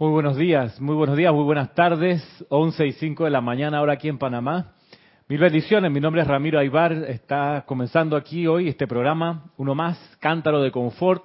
[0.00, 2.24] Muy buenos días, muy buenos días, muy buenas tardes.
[2.48, 4.72] 11 y 5 de la mañana ahora aquí en Panamá.
[5.28, 6.90] Mil bendiciones, mi nombre es Ramiro Aybar.
[7.06, 11.22] Está comenzando aquí hoy este programa, uno más, Cántaro de Confort,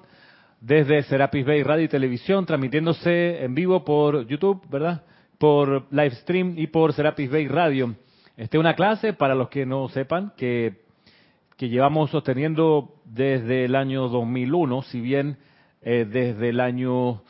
[0.59, 5.03] desde Serapis Bay Radio y Televisión, transmitiéndose en vivo por YouTube, ¿verdad?
[5.37, 7.95] Por live stream y por Serapis Bay Radio.
[8.35, 10.81] Este una clase, para los que no sepan, que,
[11.55, 15.37] que llevamos sosteniendo desde el año 2001, si bien
[15.81, 17.21] eh, desde el año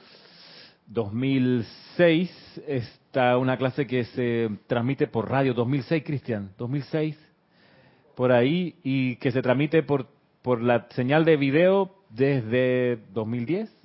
[0.88, 7.18] 2006 está una clase que se transmite por radio, 2006, Cristian, 2006,
[8.16, 10.08] por ahí, y que se transmite por,
[10.42, 13.76] por la señal de video desde 2010,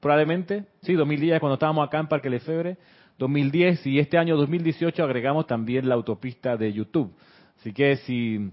[0.00, 2.76] probablemente, sí, 2010, cuando estábamos acá en Parque Lefebre,
[3.18, 7.14] 2010, y este año 2018 agregamos también la autopista de YouTube.
[7.58, 8.50] Así que si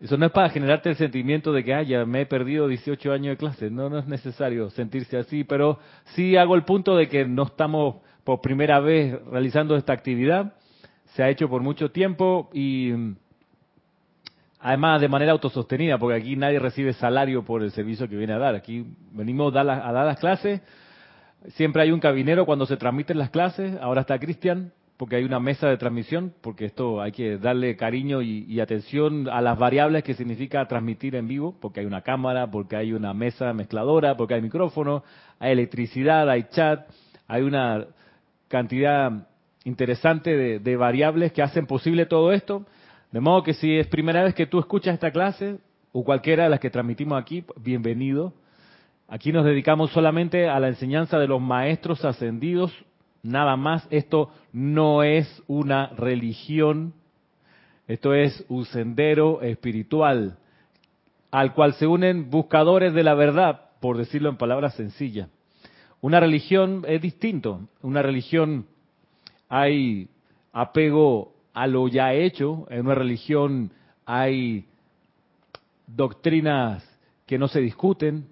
[0.00, 3.12] eso no es para generarte el sentimiento de que, ah, ya me he perdido 18
[3.12, 3.70] años de clase.
[3.70, 5.78] No, no es necesario sentirse así, pero
[6.14, 10.54] sí hago el punto de que no estamos por primera vez realizando esta actividad.
[11.14, 12.92] Se ha hecho por mucho tiempo y
[14.58, 18.38] además de manera autosostenida, porque aquí nadie recibe salario por el servicio que viene a
[18.38, 18.56] dar.
[18.56, 20.60] Aquí venimos a dar las clases.
[21.50, 23.78] Siempre hay un cabinero cuando se transmiten las clases.
[23.80, 28.22] Ahora está Cristian porque hay una mesa de transmisión, porque esto hay que darle cariño
[28.22, 32.76] y, atención a las variables que significa transmitir en vivo, porque hay una cámara, porque
[32.76, 35.02] hay una mesa mezcladora, porque hay micrófono,
[35.40, 36.88] hay electricidad, hay chat,
[37.26, 37.86] hay una
[38.48, 39.26] cantidad
[39.64, 42.64] interesante de, de variables que hacen posible todo esto.
[43.10, 45.58] De modo que si es primera vez que tú escuchas esta clase,
[45.92, 48.32] o cualquiera de las que transmitimos aquí, bienvenido.
[49.06, 52.72] Aquí nos dedicamos solamente a la enseñanza de los maestros ascendidos
[53.24, 53.88] nada más.
[53.90, 56.94] Esto no es una religión,
[57.88, 60.38] esto es un sendero espiritual
[61.34, 65.28] al cual se unen buscadores de la verdad, por decirlo en palabras sencillas.
[66.00, 67.66] Una religión es distinto.
[67.82, 68.66] Una religión
[69.48, 70.08] hay
[70.52, 72.68] apego a lo ya hecho.
[72.70, 73.72] En una religión
[74.06, 74.66] hay
[75.88, 76.88] doctrinas
[77.26, 78.28] que no se discuten.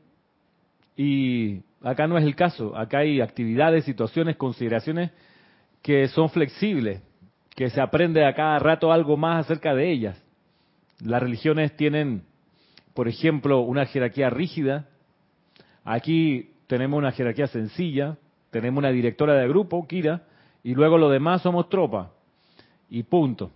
[0.96, 2.76] Y Acá no es el caso.
[2.76, 5.10] Acá hay actividades, situaciones, consideraciones
[5.82, 7.02] que son flexibles,
[7.56, 10.22] que se aprende a cada rato algo más acerca de ellas.
[11.04, 12.22] Las religiones tienen,
[12.94, 14.88] por ejemplo, una jerarquía rígida.
[15.84, 18.16] Aquí tenemos una jerarquía sencilla,
[18.50, 20.22] tenemos una directora de grupo, Kira,
[20.62, 22.12] y luego lo demás somos tropa.
[22.88, 23.50] Y punto.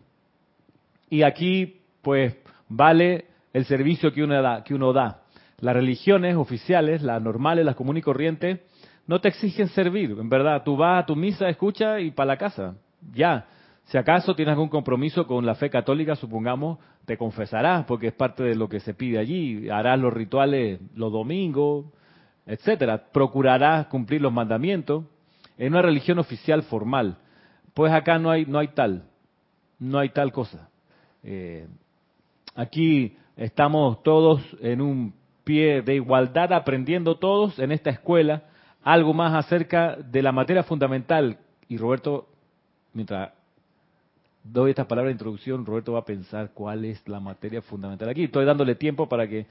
[1.09, 2.37] Y aquí, pues,
[2.69, 4.65] vale el servicio que uno da.
[4.65, 5.23] Que uno da.
[5.59, 8.61] Las religiones oficiales, las normales, las comunes y corrientes,
[9.07, 10.63] no te exigen servir, en verdad.
[10.65, 12.75] Tú vas a tu misa, escucha y para la casa.
[13.13, 13.47] Ya.
[13.85, 18.43] Si acaso tienes algún compromiso con la fe católica, supongamos, te confesarás, porque es parte
[18.43, 19.71] de lo que se pide allí.
[19.71, 21.87] Harás los rituales los domingos,
[22.47, 23.05] etcétera.
[23.13, 25.05] Procurarás cumplir los mandamientos
[25.57, 27.19] en una religión oficial formal.
[27.75, 29.05] Pues acá no hay, no hay tal,
[29.79, 30.69] no hay tal cosa.
[31.23, 31.69] Eh,
[32.57, 35.15] aquí estamos todos en un
[35.47, 38.43] pie de igualdad, aprendiendo todos en esta escuela
[38.83, 41.39] algo más acerca de la materia fundamental.
[41.69, 42.27] Y Roberto,
[42.93, 43.31] mientras
[44.43, 48.25] doy esta palabra de introducción, Roberto va a pensar cuál es la materia fundamental aquí.
[48.25, 49.47] Estoy dándole tiempo para que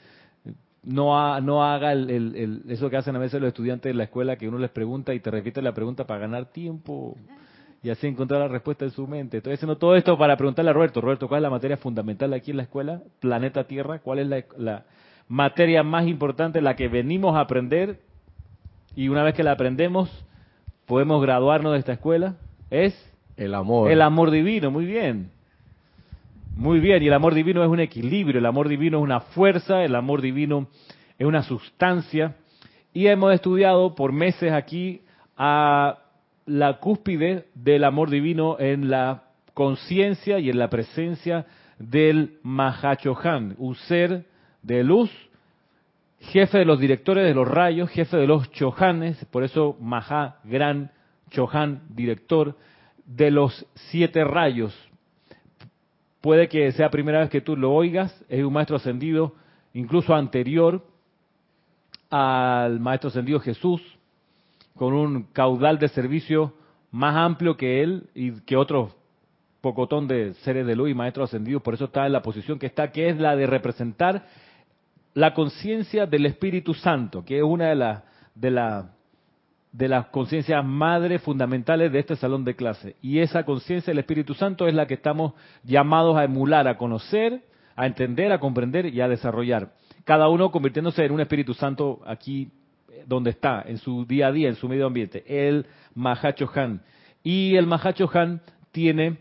[0.83, 4.49] no, no haga el, eso que hacen a veces los estudiantes de la escuela, que
[4.49, 7.15] uno les pregunta y te repite la pregunta para ganar tiempo
[7.81, 9.37] y así encontrar la respuesta en su mente.
[9.37, 12.51] Estoy haciendo todo esto para preguntarle a Roberto, Roberto, ¿cuál es la materia fundamental aquí
[12.51, 13.01] en la escuela?
[13.21, 14.83] Planeta Tierra, ¿cuál es la
[15.27, 17.99] materia más importante, la que venimos a aprender,
[18.95, 20.09] y una vez que la aprendemos,
[20.85, 22.35] podemos graduarnos de esta escuela,
[22.69, 22.93] es
[23.37, 23.91] el amor.
[23.91, 25.31] El amor divino, muy bien.
[26.55, 29.83] Muy bien, y el amor divino es un equilibrio, el amor divino es una fuerza,
[29.83, 30.67] el amor divino
[31.17, 32.35] es una sustancia.
[32.93, 35.01] Y hemos estudiado por meses aquí
[35.35, 35.97] a
[36.45, 41.45] la cúspide del amor divino en la conciencia y en la presencia
[41.77, 44.25] del Mahachohan, un ser
[44.65, 45.11] de luz,
[46.19, 50.91] jefe de los directores de los rayos, jefe de los chohanes, por eso Maha, gran
[51.29, 52.57] chohan, director
[53.05, 54.75] de los siete rayos.
[56.21, 59.35] Puede que sea primera vez que tú lo oigas, es un maestro ascendido,
[59.73, 60.83] incluso anterior
[62.09, 63.81] al maestro ascendido Jesús,
[64.75, 66.53] con un caudal de servicio
[66.91, 68.95] más amplio que él y que otros
[69.61, 72.67] pocotón de seres de luz y maestros ascendidos, por eso está en la posición que
[72.67, 74.25] está, que es la de representar
[75.15, 78.03] la conciencia del Espíritu Santo, que es una de, las
[79.71, 82.97] de, las conciencias madres fundamentales de este salón de clase.
[83.01, 85.33] Y esa conciencia del Espíritu Santo es la que estamos
[85.63, 87.45] llamados a emular, a conocer,
[87.77, 89.71] a entender, a comprender y a desarrollar.
[90.03, 92.51] Cada uno convirtiéndose en un Espíritu Santo aquí
[93.05, 96.81] donde está, en su día a día, en su medio ambiente, el Mahachohan.
[97.23, 98.41] Y el Mahachohan
[98.71, 99.17] tiene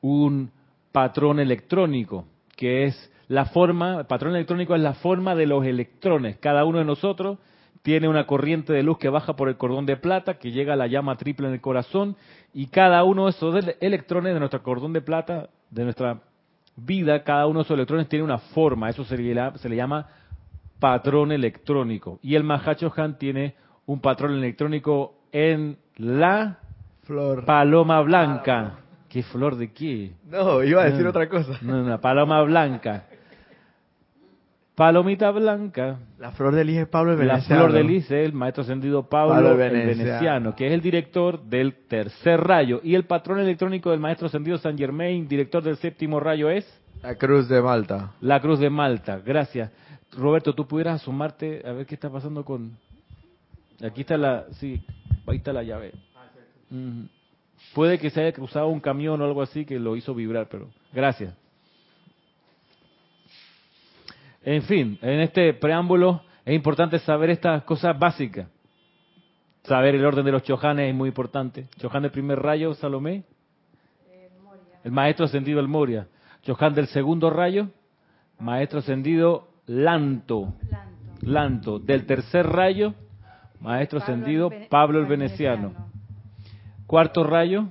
[0.00, 0.52] un
[0.92, 6.38] patrón electrónico, que es la forma, el patrón electrónico es la forma de los electrones.
[6.38, 7.38] Cada uno de nosotros
[7.82, 10.76] tiene una corriente de luz que baja por el cordón de plata, que llega a
[10.76, 12.16] la llama triple en el corazón,
[12.52, 16.20] y cada uno de esos electrones de nuestro cordón de plata, de nuestra
[16.76, 20.06] vida, cada uno de esos electrones tiene una forma, eso se le, se le llama
[20.78, 22.18] patrón electrónico.
[22.22, 23.54] Y el Mahacho Han tiene
[23.86, 26.58] un patrón electrónico en la
[27.04, 27.44] flor.
[27.44, 28.78] paloma blanca.
[29.08, 30.12] ¿Qué flor de qué?
[30.28, 31.58] No, iba a decir otra cosa.
[31.62, 33.04] No, una paloma blanca.
[34.76, 35.98] Palomita blanca.
[36.18, 37.62] La flor de lis es Pablo el La Veneciano.
[37.64, 40.04] flor de lis es el maestro ascendido Pablo, Pablo el el Veneciano.
[40.04, 42.80] veneciano, que es el director del tercer rayo.
[42.84, 46.66] Y el patrón electrónico del maestro ascendido San Germain, director del séptimo rayo, es
[47.02, 48.12] La cruz de Malta.
[48.20, 49.18] la Cruz de Malta.
[49.24, 49.70] Gracias.
[50.12, 52.76] Roberto, tú pudieras asomarte a ver qué está pasando con...
[53.82, 54.44] Aquí está la...
[54.52, 54.82] Sí,
[55.26, 55.92] ahí está la llave.
[56.70, 57.08] Ujú.
[57.74, 60.68] Puede que se haya cruzado un camión o algo así que lo hizo vibrar, pero...
[60.92, 61.34] Gracias.
[64.46, 68.46] En fin, en este preámbulo es importante saber estas cosas básicas.
[69.64, 71.66] Saber el orden de los chojanes es muy importante.
[71.80, 73.24] Chohan del primer rayo, Salomé.
[74.84, 76.06] El maestro ascendido el Moria.
[76.42, 77.70] Chohan del segundo rayo,
[78.38, 80.54] maestro ascendido Lanto.
[80.70, 81.26] Lanto.
[81.26, 81.78] Lanto.
[81.80, 82.94] Del tercer rayo,
[83.60, 85.72] maestro Pablo ascendido el Pablo el Veneciano.
[86.86, 87.66] Cuarto rayo,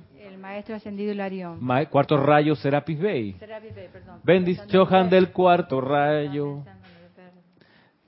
[0.46, 1.58] maestro ascendido Hilarión.
[1.60, 3.32] ma- cuarto rayo Serapis Bey.
[3.38, 4.20] Serapis Bey, perdón.
[4.22, 6.62] Bendis Chohan del cuarto rayo.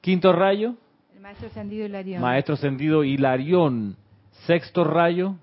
[0.00, 0.74] Quinto rayo,
[1.14, 2.20] El maestro ascendido Hilarión.
[2.22, 3.96] maestro ascendido Hilarión.
[4.46, 5.34] Sexto rayo,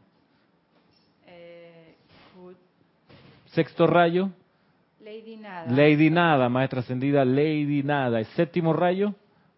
[1.28, 1.96] Eh,
[3.48, 4.30] sexto rayo,
[5.02, 5.72] Lady Nada.
[5.72, 8.20] Lady Nada, maestra ascendida Lady Nada.
[8.20, 9.14] El séptimo rayo,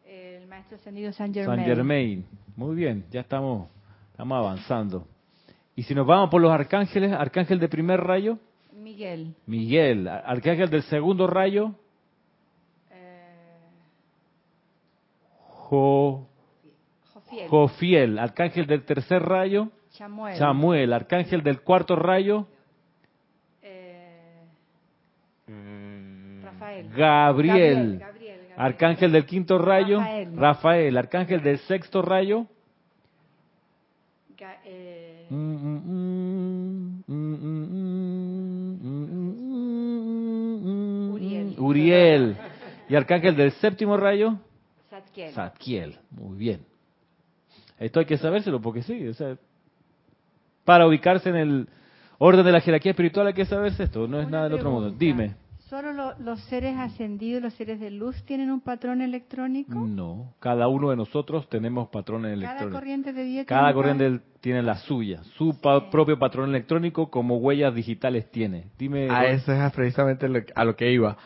[0.05, 1.57] El maestro ascendido San Germain.
[1.59, 2.25] San Germain.
[2.55, 3.69] Muy bien, ya estamos,
[4.11, 5.07] estamos avanzando.
[5.77, 8.37] Y si nos vamos por los arcángeles, arcángel de primer rayo,
[8.73, 9.33] Miguel.
[9.45, 10.07] Miguel.
[10.07, 11.73] Arcángel del segundo rayo,
[12.91, 13.23] Eh,
[15.69, 16.27] Jo,
[17.13, 17.47] Jofiel.
[17.49, 18.19] Jofiel.
[18.19, 20.37] Arcángel del tercer rayo, Chamuel.
[20.37, 20.93] Samuel.
[20.93, 22.47] Arcángel del cuarto rayo,
[23.61, 24.43] Eh,
[26.43, 26.89] Rafael.
[26.95, 27.99] Gabriel.
[27.99, 28.39] Gabriel, Gabriel.
[28.57, 30.35] Arcángel del quinto rayo, Rafael.
[30.37, 30.97] Rafael.
[30.97, 32.47] Arcángel del sexto rayo,
[34.37, 34.86] Ga- eh,
[41.57, 42.37] Uriel.
[42.89, 44.37] Y arcángel del séptimo rayo,
[44.89, 45.31] Zadkiel.
[45.33, 45.95] Zadkiel.
[46.11, 46.61] Muy bien.
[47.79, 49.37] Esto hay que sabérselo porque sí, o sea,
[50.63, 51.67] para ubicarse en el
[52.17, 54.71] orden de la jerarquía espiritual hay que saberse esto, no es Una nada del otro
[54.71, 54.89] mundo.
[54.91, 55.35] Dime.
[55.69, 59.75] ¿Solo lo- los seres ascendidos, los seres de luz, tienen un patrón electrónico?
[59.77, 62.79] No, cada uno de nosotros tenemos patrones Cada electrónicos.
[62.79, 67.75] corriente de vida Cada corriente tiene la suya, su pa- propio patrón electrónico como huellas
[67.75, 68.67] digitales tiene.
[68.79, 69.09] Dime.
[69.09, 71.17] A eso es precisamente lo- a lo que iba.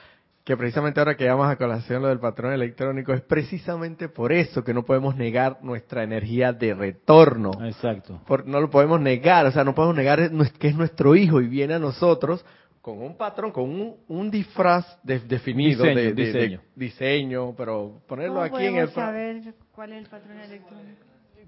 [0.44, 4.64] Que precisamente ahora que llamamos a colación lo del patrón electrónico, es precisamente por eso
[4.64, 7.52] que no podemos negar nuestra energía de retorno.
[7.64, 8.20] Exacto.
[8.26, 11.48] Por- no lo podemos negar, o sea, no podemos negar que es nuestro hijo y
[11.48, 12.44] viene a nosotros
[12.82, 16.62] con un patrón, con un, un disfraz de- definido Diseño, de, de- de diseño.
[16.76, 18.90] diseño, pero ponerlo ¿Cómo aquí en el...
[18.90, 21.02] saber cuál es el patrón electrónico?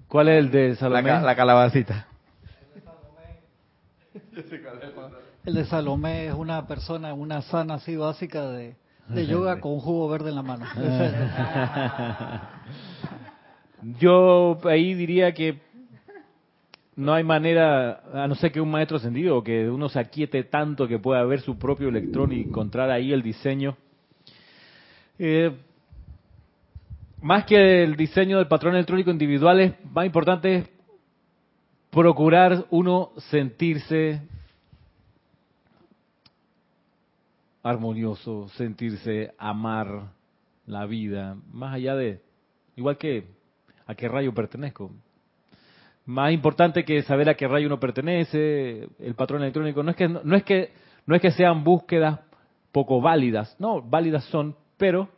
[0.06, 1.08] ¿Cuál es el de La, Salomé?
[1.10, 2.06] ca- la calabacita.
[5.44, 8.76] El de Salomé es una persona, una sana así básica de,
[9.08, 10.64] de yoga con jugo verde en la mano.
[14.00, 15.58] Yo ahí diría que
[16.96, 20.44] no hay manera, a no ser que un maestro ascendido, o que uno se aquiete
[20.44, 23.76] tanto que pueda ver su propio electrón y encontrar ahí el diseño.
[25.18, 25.52] Eh,
[27.20, 30.68] más que el diseño del patrón electrónico individual, es más importante es
[31.90, 34.20] procurar uno sentirse
[37.64, 40.12] armonioso, sentirse amar
[40.66, 42.20] la vida, más allá de,
[42.76, 43.24] igual que
[43.86, 44.92] a qué rayo pertenezco.
[46.06, 50.08] Más importante que saber a qué rayo uno pertenece, el patrón electrónico, no es que
[50.08, 50.72] no es que
[51.06, 52.20] no es que sean búsquedas
[52.70, 55.08] poco válidas, no, válidas son, pero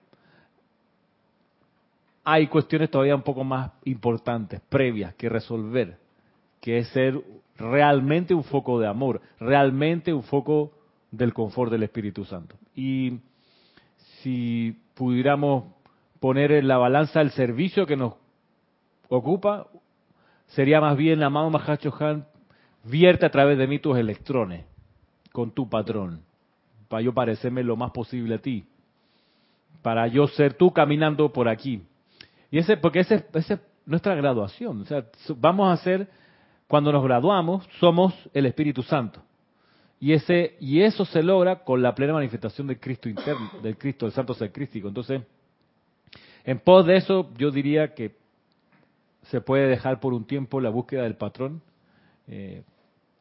[2.23, 5.99] hay cuestiones todavía un poco más importantes, previas que resolver,
[6.61, 7.21] que es ser
[7.57, 10.75] realmente un foco de amor, realmente un foco
[11.17, 12.57] del confort del Espíritu Santo.
[12.75, 13.21] Y
[14.21, 15.65] si pudiéramos
[16.21, 18.15] poner en la balanza el servicio que nos
[19.09, 19.69] ocupa,
[20.49, 22.27] sería más bien, amado Mahacho Han,
[22.85, 24.65] vierte a través de mí tus electrones
[25.33, 26.23] con tu patrón,
[26.89, 28.65] para yo parecerme lo más posible a ti,
[29.83, 31.83] para yo ser tú caminando por aquí.
[32.51, 34.83] Y ese, porque ese, ese nuestra graduación.
[34.83, 35.05] O sea,
[35.37, 36.09] vamos a ser,
[36.67, 39.21] cuando nos graduamos, somos el Espíritu Santo.
[39.99, 44.07] Y ese y eso se logra con la plena manifestación del Cristo interno, del Cristo,
[44.07, 44.88] del Santo Ser Crístico.
[44.88, 45.23] Entonces,
[46.45, 48.15] en pos de eso, yo diría que
[49.23, 51.62] se puede dejar por un tiempo la búsqueda del patrón
[52.29, 52.62] eh,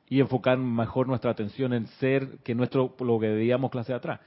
[0.07, 4.19] y enfocar mejor nuestra atención en ser que nuestro lo que veíamos clase atrás.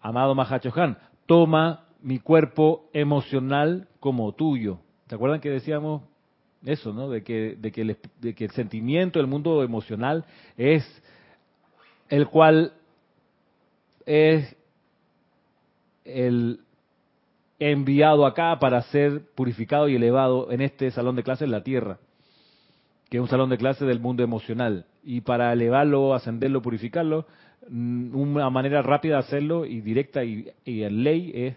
[0.00, 4.78] Amado Mahachohan, toma mi cuerpo emocional como tuyo.
[5.08, 6.02] ¿Se acuerdan que decíamos
[6.64, 7.08] eso, no?
[7.08, 10.24] De que, de que, el, de que el sentimiento, el mundo emocional
[10.56, 10.84] es
[12.08, 12.72] el cual
[14.06, 14.56] es
[16.04, 16.60] el
[17.58, 21.98] enviado acá para ser purificado y elevado en este salón de clases la tierra,
[23.08, 24.86] que es un salón de clases del mundo emocional.
[25.02, 27.26] Y para elevarlo, ascenderlo, purificarlo,
[27.68, 31.56] mm, una manera rápida de hacerlo y directa y, y en ley es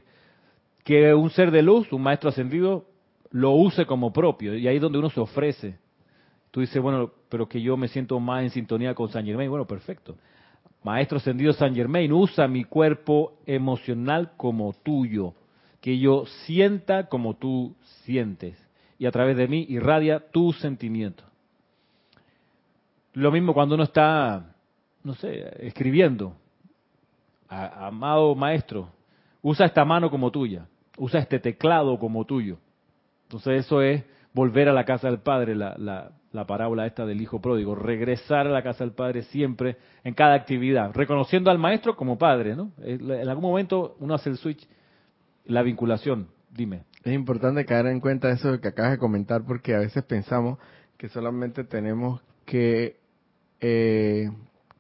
[0.84, 2.86] que un ser de luz, un maestro ascendido,
[3.32, 4.56] lo use como propio.
[4.56, 5.78] Y ahí es donde uno se ofrece.
[6.52, 9.50] Tú dices, bueno, pero que yo me siento más en sintonía con San Germain.
[9.50, 10.16] Bueno, perfecto.
[10.88, 15.34] Maestro ascendido San Germain, usa mi cuerpo emocional como tuyo
[15.82, 17.76] que yo sienta como tú
[18.06, 18.58] sientes
[18.98, 21.26] y a través de mí irradia tu sentimiento.
[23.12, 24.56] Lo mismo cuando uno está,
[25.04, 26.38] no sé, escribiendo.
[27.50, 28.88] amado maestro,
[29.42, 30.68] usa esta mano como tuya,
[30.98, 32.60] usa este teclado como tuyo.
[33.24, 37.22] Entonces eso es volver a la casa del Padre, la, la, la parábola esta del
[37.22, 41.96] Hijo Pródigo, regresar a la casa del Padre siempre, en cada actividad, reconociendo al Maestro
[41.96, 42.72] como Padre, ¿no?
[42.82, 44.68] En algún momento uno hace el switch
[45.46, 46.84] la vinculación, dime.
[47.04, 50.60] Es importante caer en cuenta eso que acabas de comentar porque a veces pensamos
[50.98, 52.98] que solamente tenemos que
[53.60, 54.30] eh,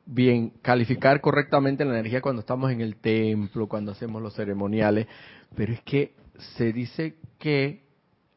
[0.05, 5.07] bien calificar correctamente la energía cuando estamos en el templo, cuando hacemos los ceremoniales,
[5.55, 6.13] pero es que
[6.55, 7.83] se dice que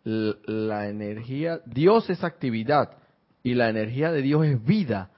[0.04, 2.99] la energía, Dios es actividad
[3.42, 5.10] y la energía de Dios es vida.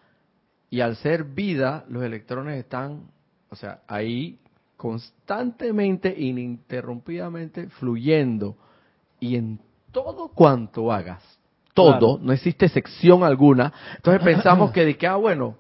[0.71, 3.11] Y al ser vida, los electrones están,
[3.51, 4.39] o sea, ahí
[4.77, 8.57] constantemente, ininterrumpidamente fluyendo
[9.21, 9.61] y en
[9.93, 11.23] todo cuanto hagas,
[11.75, 13.73] todo, no existe sección alguna.
[13.97, 15.57] Entonces pensamos que de que, ah, bueno,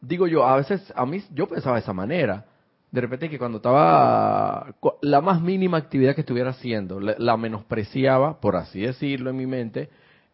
[0.00, 2.44] digo yo, a veces, a mí, yo pensaba de esa manera.
[2.90, 8.56] De repente que cuando estaba la más mínima actividad que estuviera haciendo, la, menospreciaba, por
[8.56, 9.90] así decirlo, en mi mente,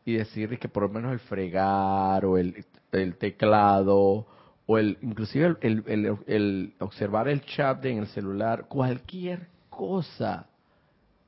[0.06, 4.24] y decir que por lo menos el fregar o el, el teclado
[4.64, 10.46] o el inclusive el, el, observar el chat en el celular, cualquier cosa,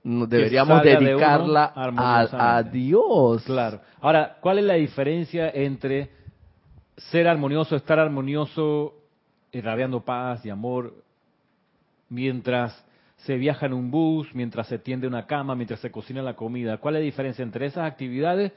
[0.05, 3.43] deberíamos dedicarla a, Dios.
[3.45, 3.81] Claro.
[4.01, 6.11] Ahora, ¿cuál es la diferencia entre
[6.97, 8.95] ser armonioso, estar armonioso,
[9.51, 10.95] irradiando paz y amor,
[12.09, 12.85] mientras
[13.19, 16.79] se viaja en un bus, mientras se tiende una cama, mientras se cocina la comida?
[16.79, 18.53] ¿Cuál es la diferencia entre esas actividades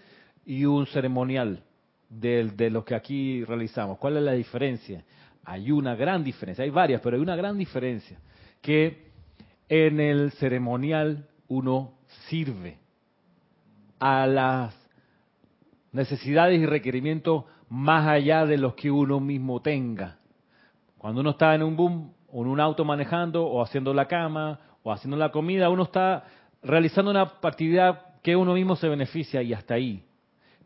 [0.45, 1.63] y un ceremonial?
[2.11, 3.97] de, de lo que aquí realizamos.
[3.97, 5.03] ¿Cuál es la diferencia?
[5.45, 8.19] Hay una gran diferencia, hay varias, pero hay una gran diferencia,
[8.61, 9.07] que
[9.69, 11.93] en el ceremonial uno
[12.27, 12.77] sirve
[13.99, 14.75] a las
[15.91, 20.17] necesidades y requerimientos más allá de los que uno mismo tenga.
[20.97, 24.59] Cuando uno está en un boom, o en un auto manejando, o haciendo la cama,
[24.83, 26.25] o haciendo la comida, uno está
[26.61, 30.05] realizando una actividad que uno mismo se beneficia y hasta ahí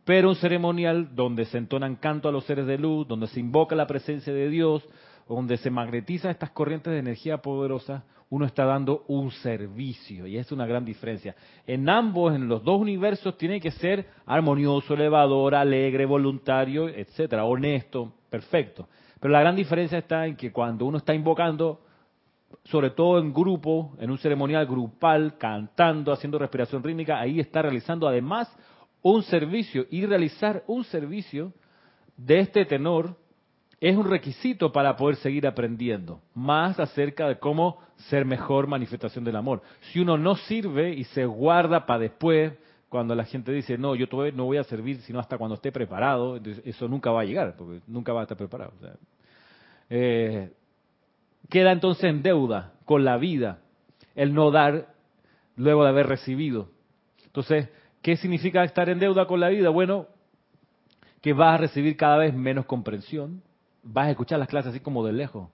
[0.05, 3.75] pero un ceremonial donde se entonan canto a los seres de luz, donde se invoca
[3.75, 4.88] la presencia de Dios,
[5.27, 10.51] donde se magnetiza estas corrientes de energía poderosa, uno está dando un servicio y es
[10.51, 11.35] una gran diferencia.
[11.65, 18.13] En ambos, en los dos universos, tiene que ser armonioso, elevador, alegre, voluntario, etcétera, honesto,
[18.29, 18.88] perfecto.
[19.19, 21.81] Pero la gran diferencia está en que cuando uno está invocando,
[22.65, 28.07] sobre todo en grupo, en un ceremonial grupal, cantando, haciendo respiración rítmica, ahí está realizando
[28.07, 28.55] además
[29.05, 31.53] un servicio y realizar un servicio
[32.17, 33.15] de este tenor
[33.79, 37.77] es un requisito para poder seguir aprendiendo más acerca de cómo
[38.09, 39.62] ser mejor manifestación del amor.
[39.91, 42.53] Si uno no sirve y se guarda para después,
[42.89, 45.71] cuando la gente dice, no, yo todavía no voy a servir sino hasta cuando esté
[45.71, 48.74] preparado, eso nunca va a llegar, porque nunca va a estar preparado.
[49.91, 50.51] Eh,
[51.47, 53.59] queda entonces en deuda con la vida
[54.15, 54.95] el no dar
[55.57, 56.69] luego de haber recibido.
[57.24, 57.69] Entonces,
[58.05, 59.71] ¿Qué significa estar en deuda con la vida?
[59.71, 60.05] Bueno,
[61.21, 63.41] que vas a recibir cada vez menos comprensión,
[63.81, 65.50] vas a escuchar las clases así como de lejos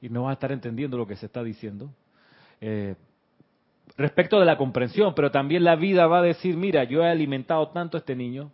[0.00, 1.90] y no vas a estar entendiendo lo que se está diciendo.
[2.62, 2.94] Eh,
[3.98, 7.68] respecto de la comprensión, pero también la vida va a decir, mira, yo he alimentado
[7.68, 8.50] tanto a este niño,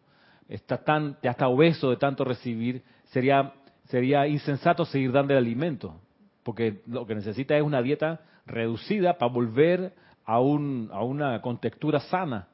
[0.48, 3.52] está tan, ya está obeso de tanto recibir, sería,
[3.84, 6.00] sería insensato seguir dando el alimento,
[6.42, 12.00] porque lo que necesita es una dieta reducida para volver a, un, a una contextura
[12.00, 12.48] sana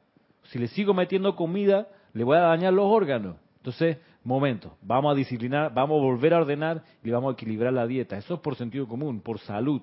[0.45, 3.37] Si le sigo metiendo comida, le voy a dañar los órganos.
[3.57, 7.87] Entonces, momento, vamos a disciplinar, vamos a volver a ordenar y vamos a equilibrar la
[7.87, 8.17] dieta.
[8.17, 9.83] Eso es por sentido común, por salud.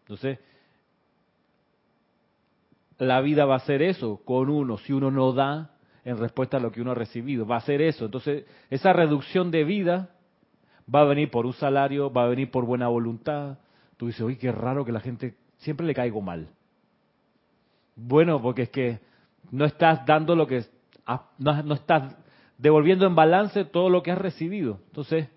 [0.00, 0.38] Entonces,
[2.98, 5.70] la vida va a ser eso con uno, si uno no da
[6.04, 8.06] en respuesta a lo que uno ha recibido, va a ser eso.
[8.06, 10.10] Entonces, esa reducción de vida
[10.92, 13.58] va a venir por un salario, va a venir por buena voluntad.
[13.96, 16.48] Tú dices, oye, qué raro que la gente siempre le caigo mal.
[17.94, 19.00] Bueno, porque es que
[19.50, 20.64] no estás dando lo que,
[21.38, 22.16] no, no estás
[22.56, 24.80] devolviendo en balance todo lo que has recibido.
[24.88, 25.28] Entonces,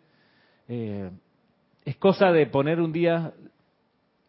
[0.67, 1.09] eh,
[1.85, 3.33] es cosa de poner un día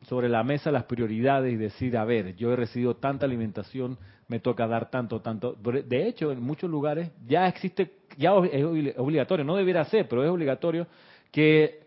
[0.03, 3.99] sobre la mesa las prioridades y decir, a ver, yo he recibido tanta alimentación,
[4.29, 5.55] me toca dar tanto, tanto.
[5.55, 8.65] De hecho, en muchos lugares ya existe, ya es
[8.97, 10.87] obligatorio, no debiera ser, pero es obligatorio
[11.31, 11.83] que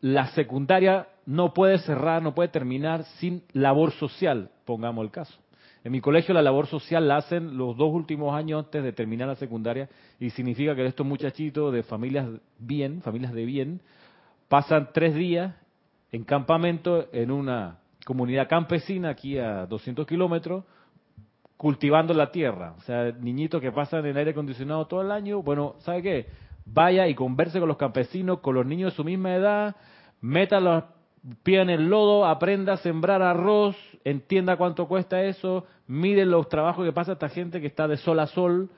[0.00, 5.38] la secundaria no puede cerrar, no puede terminar sin labor social, pongamos el caso.
[5.84, 9.28] En mi colegio la labor social la hacen los dos últimos años antes de terminar
[9.28, 13.80] la secundaria y significa que estos muchachitos de familias bien, familias de bien,
[14.48, 15.54] pasan tres días
[16.10, 20.64] en campamento en una comunidad campesina aquí a 200 kilómetros
[21.56, 22.74] cultivando la tierra.
[22.78, 26.26] O sea, niñitos que pasan en aire acondicionado todo el año, bueno, ¿sabe qué?
[26.64, 29.76] Vaya y converse con los campesinos, con los niños de su misma edad,
[30.20, 30.60] meta
[31.42, 36.84] pies en el lodo, aprenda a sembrar arroz, entienda cuánto cuesta eso, mire los trabajos
[36.84, 38.70] que pasa esta gente que está de sol a sol,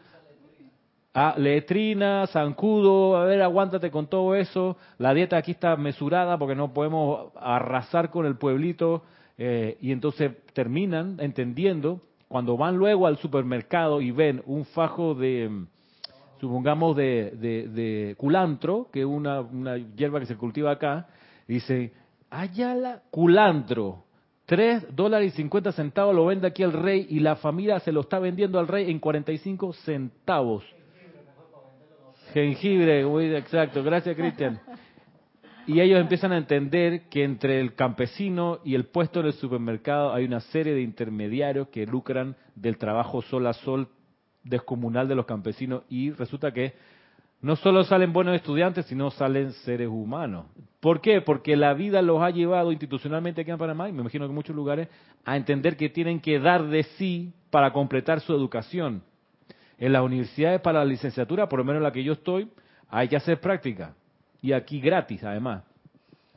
[1.13, 4.77] a letrina, zancudo, a ver, aguántate con todo eso.
[4.99, 9.03] La dieta aquí está mesurada porque no podemos arrasar con el pueblito.
[9.37, 15.65] Eh, y entonces terminan entendiendo, cuando van luego al supermercado y ven un fajo de,
[16.41, 21.09] supongamos, de, de, culantro, que es una, una hierba que se cultiva acá,
[21.49, 21.93] dice,
[22.31, 24.05] Ayala culantro,
[24.47, 28.01] 3 dólares y 50 centavos lo vende aquí el rey y la familia se lo
[28.01, 30.65] está vendiendo al rey en 45 centavos.
[32.33, 33.03] Jengibre,
[33.37, 33.83] exacto.
[33.83, 34.61] Gracias, Cristian.
[35.67, 40.13] Y ellos empiezan a entender que entre el campesino y el puesto en el supermercado
[40.13, 43.89] hay una serie de intermediarios que lucran del trabajo sol a sol
[44.43, 46.75] descomunal de los campesinos y resulta que
[47.43, 50.47] no solo salen buenos estudiantes, sino salen seres humanos.
[50.81, 51.21] ¿Por qué?
[51.21, 54.35] Porque la vida los ha llevado institucionalmente aquí en Panamá, y me imagino que en
[54.35, 54.89] muchos lugares,
[55.25, 59.03] a entender que tienen que dar de sí para completar su educación.
[59.79, 62.49] En las universidades para la licenciatura, por lo menos en la que yo estoy,
[62.89, 63.95] hay que hacer práctica.
[64.43, 65.65] Y aquí gratis, además.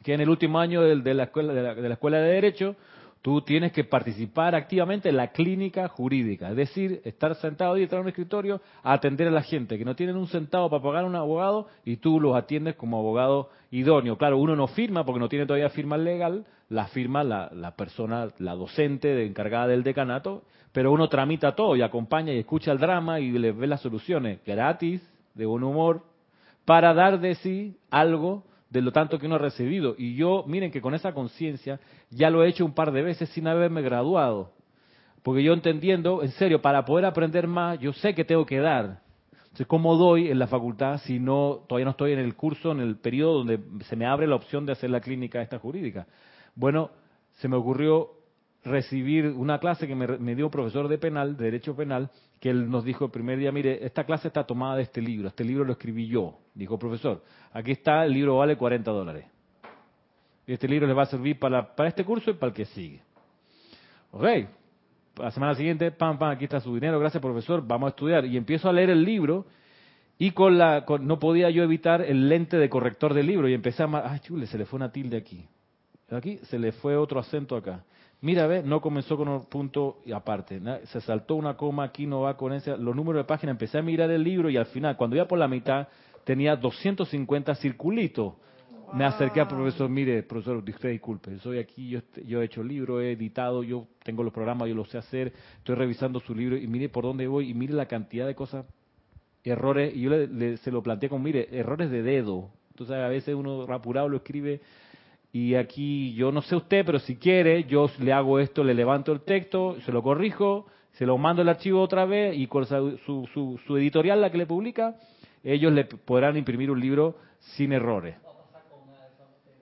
[0.03, 2.75] Que en el último año de, la, escuela, de la escuela de Derecho,
[3.23, 7.99] Tú tienes que participar activamente en la clínica jurídica, es decir, estar sentado ahí detrás
[7.99, 11.05] de un escritorio a atender a la gente que no tienen un centavo para pagar
[11.05, 14.17] a un abogado y tú los atiendes como abogado idóneo.
[14.17, 18.27] Claro, uno no firma porque no tiene todavía firma legal, la firma la, la persona,
[18.39, 22.79] la docente de, encargada del decanato, pero uno tramita todo y acompaña y escucha el
[22.79, 25.01] drama y le ve las soluciones gratis,
[25.33, 26.03] de buen humor,
[26.65, 29.93] para dar de sí algo de lo tanto que uno ha recibido.
[29.99, 33.29] Y yo, miren que con esa conciencia ya lo he hecho un par de veces
[33.29, 34.51] sin haberme graduado.
[35.21, 39.01] Porque yo entendiendo, en serio, para poder aprender más, yo sé que tengo que dar.
[39.43, 42.79] Entonces, ¿cómo doy en la facultad si no todavía no estoy en el curso, en
[42.79, 46.07] el periodo donde se me abre la opción de hacer la clínica esta jurídica?
[46.55, 46.89] Bueno,
[47.33, 48.09] se me ocurrió
[48.63, 52.69] recibir una clase que me, dio un profesor de penal, de derecho penal, que él
[52.69, 55.65] nos dijo el primer día, mire, esta clase está tomada de este libro, este libro
[55.65, 59.25] lo escribí yo, dijo profesor, aquí está, el libro vale 40 dólares.
[60.45, 63.01] Este libro les va a servir para, para este curso y para el que sigue.
[64.11, 64.25] Ok,
[65.17, 68.25] la semana siguiente, pam, pam, aquí está su dinero, gracias profesor, vamos a estudiar.
[68.25, 69.45] Y empiezo a leer el libro
[70.17, 73.83] y con la, no podía yo evitar el lente de corrector del libro y empecé
[73.83, 75.45] a, ay chule, se le fue una tilde aquí.
[76.09, 77.83] Aquí se le fue otro acento acá.
[78.23, 80.61] Mira, ve, no comenzó con un punto y aparte.
[80.85, 82.77] Se saltó una coma, aquí no va con ese.
[82.77, 85.37] Los números de página, empecé a mirar el libro y al final, cuando iba por
[85.37, 85.89] la mitad,
[86.23, 88.35] tenía 250 circulitos.
[88.93, 93.01] Me acerqué al profesor, mire, profesor, usted disculpe, soy aquí, yo, yo he hecho libro,
[93.01, 96.65] he editado, yo tengo los programas, yo lo sé hacer, estoy revisando su libro y
[96.67, 98.65] mire por dónde voy y mire la cantidad de cosas,
[99.43, 102.51] errores, y yo le, se lo planteé con, mire, errores de dedo.
[102.69, 104.61] Entonces a veces uno apurado lo escribe
[105.35, 109.11] y aquí yo no sé usted, pero si quiere, yo le hago esto, le levanto
[109.11, 113.27] el texto, se lo corrijo, se lo mando el archivo otra vez y con su,
[113.33, 114.95] su, su editorial, la que le publica,
[115.43, 118.15] ellos le podrán imprimir un libro sin errores.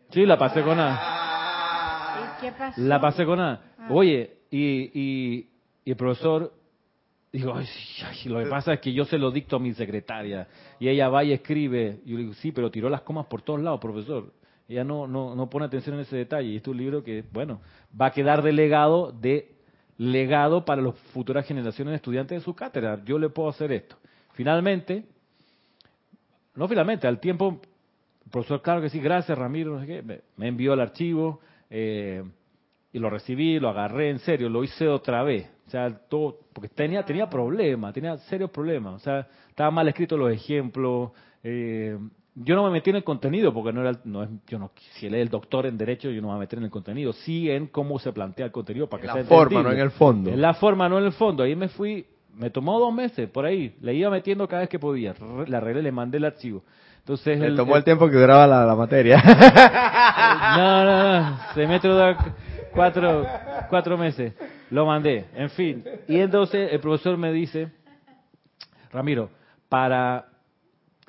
[0.10, 2.18] Sí, la pasé con A.
[2.20, 2.82] ¿Y qué pasó?
[2.82, 3.62] La pasé con A.
[3.80, 3.88] Ah.
[3.92, 5.50] Oye, y, y,
[5.86, 6.52] el profesor
[7.32, 7.66] dijo, ay,
[8.26, 10.50] lo que pasa es que yo se lo dicto a mi secretaria
[10.82, 12.02] y ella va y escribe.
[12.04, 14.41] Y yo le digo, sí, pero tiró las comas por todos lados, profesor
[14.72, 16.50] ella no, no, no pone atención en ese detalle.
[16.50, 17.62] Y este es un libro que, bueno,
[18.00, 19.52] va a quedar delegado de
[19.98, 23.04] legado para las futuras generaciones de estudiantes de su cátedra.
[23.06, 23.98] Yo le puedo hacer esto.
[24.34, 25.06] Finalmente,
[26.56, 27.62] no finalmente, al tiempo,
[28.26, 32.24] el profesor, claro que sí, gracias Ramiro, no sé qué, me, envió el archivo eh,
[32.92, 35.48] y lo recibí, lo agarré en serio, lo hice otra vez.
[35.68, 38.96] O sea, todo, porque tenía, tenía problemas, tenía serios problemas.
[38.96, 41.12] O sea, estaban mal escritos los ejemplos.
[41.44, 41.98] Eh,
[42.36, 45.08] yo no me metí en el contenido porque no era, no es, yo no, si
[45.08, 47.12] él es el doctor en derecho, yo no me voy a meter en el contenido,
[47.14, 49.64] sí en cómo se plantea el contenido para que En sea la forma, entendible.
[49.70, 50.30] no en el fondo.
[50.32, 51.44] En la forma, no en el fondo.
[51.44, 54.80] Ahí me fui, me tomó dos meses por ahí, le iba metiendo cada vez que
[54.80, 56.64] podía, Re- le arreglé, le mandé el archivo.
[57.00, 59.22] Entonces Le el- tomó el el- tiempo que duraba la, la materia.
[60.58, 61.80] no, no, no, se me
[62.74, 63.26] cuatro,
[63.70, 64.34] cuatro meses.
[64.70, 65.84] Lo mandé, en fin.
[66.08, 67.70] Y entonces el profesor me dice,
[68.94, 69.30] Ramiro,
[69.68, 70.26] para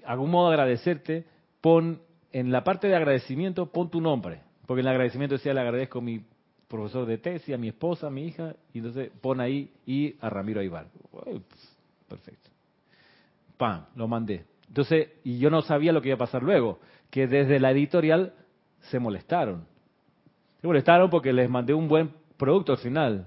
[0.04, 1.24] algún modo agradecerte,
[1.60, 2.00] pon
[2.32, 4.40] en la parte de agradecimiento, pon tu nombre.
[4.66, 6.24] Porque en el agradecimiento decía, le agradezco a mi
[6.68, 10.30] profesor de tesis, a mi esposa, a mi hija, y entonces pon ahí y a
[10.30, 10.86] Ramiro Aybar.
[10.86, 11.72] Pf,
[12.08, 12.50] Perfecto.
[13.56, 14.44] Pam, lo mandé.
[14.68, 16.78] Entonces, y yo no sabía lo que iba a pasar luego,
[17.10, 18.32] que desde la editorial
[18.80, 19.66] se molestaron.
[20.60, 23.26] Se molestaron porque les mandé un buen producto al final.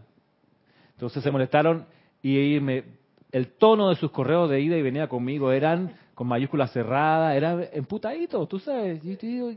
[0.94, 1.86] Entonces se molestaron
[2.22, 2.84] y me,
[3.32, 7.62] el tono de sus correos de ida y venida conmigo eran con mayúsculas cerradas, era
[7.74, 9.04] emputadito, tú sabes.
[9.04, 9.52] Yo te digo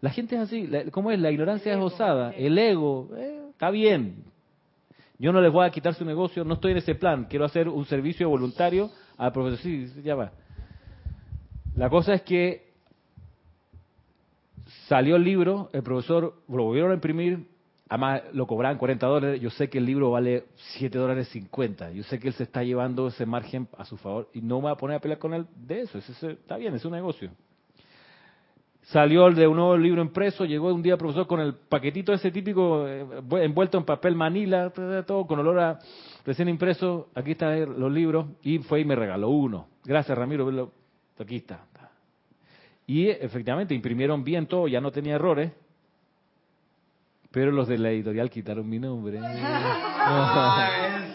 [0.00, 1.18] la gente es así, ¿cómo es?
[1.18, 4.24] La ignorancia es osada, el ego, eh, está bien.
[5.18, 7.68] Yo no les voy a quitar su negocio, no estoy en ese plan, quiero hacer
[7.68, 9.58] un servicio voluntario al profesor.
[9.58, 10.32] Sí, sí, ya va.
[11.76, 12.70] La cosa es que
[14.86, 17.46] salió el libro, el profesor lo volvieron a imprimir,
[17.90, 20.44] además lo cobraban 40 dólares, yo sé que el libro vale
[20.78, 24.28] 7 dólares 50, yo sé que él se está llevando ese margen a su favor
[24.32, 26.84] y no me voy a poner a pelear con él de eso, está bien, es
[26.84, 27.32] un negocio.
[28.82, 32.12] Salió el de un nuevo libro impreso, llegó un día el profesor con el paquetito
[32.12, 33.04] ese típico eh,
[33.42, 34.70] envuelto en papel manila,
[35.04, 35.78] todo con olor a
[36.24, 39.66] recién impreso, aquí están los libros, y fue y me regaló uno.
[39.84, 40.72] Gracias Ramiro,
[41.18, 41.66] aquí está.
[42.86, 45.52] Y efectivamente imprimieron bien todo, ya no tenía errores,
[47.30, 49.18] pero los de la editorial quitaron mi nombre.
[49.18, 49.22] ¿En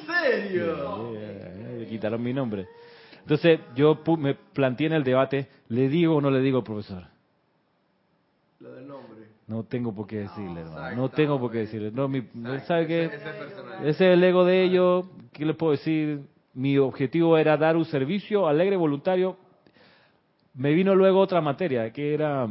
[0.05, 1.13] serio?
[1.15, 2.67] Eh, quitaron mi nombre.
[3.19, 7.03] Entonces yo me planteé en el debate, ¿le digo o no le digo, profesor?
[8.59, 9.25] Lo del nombre.
[9.47, 10.95] No tengo por qué decirle, hermano.
[10.95, 11.91] No tengo por qué decirle.
[11.91, 12.23] No, mi.
[12.65, 13.05] ¿Sabe qué?
[13.83, 15.05] Ese es el ego de ellos.
[15.33, 16.21] ¿Qué les puedo decir?
[16.53, 19.37] Mi objetivo era dar un servicio alegre, voluntario.
[20.53, 22.47] Me vino luego otra materia, que era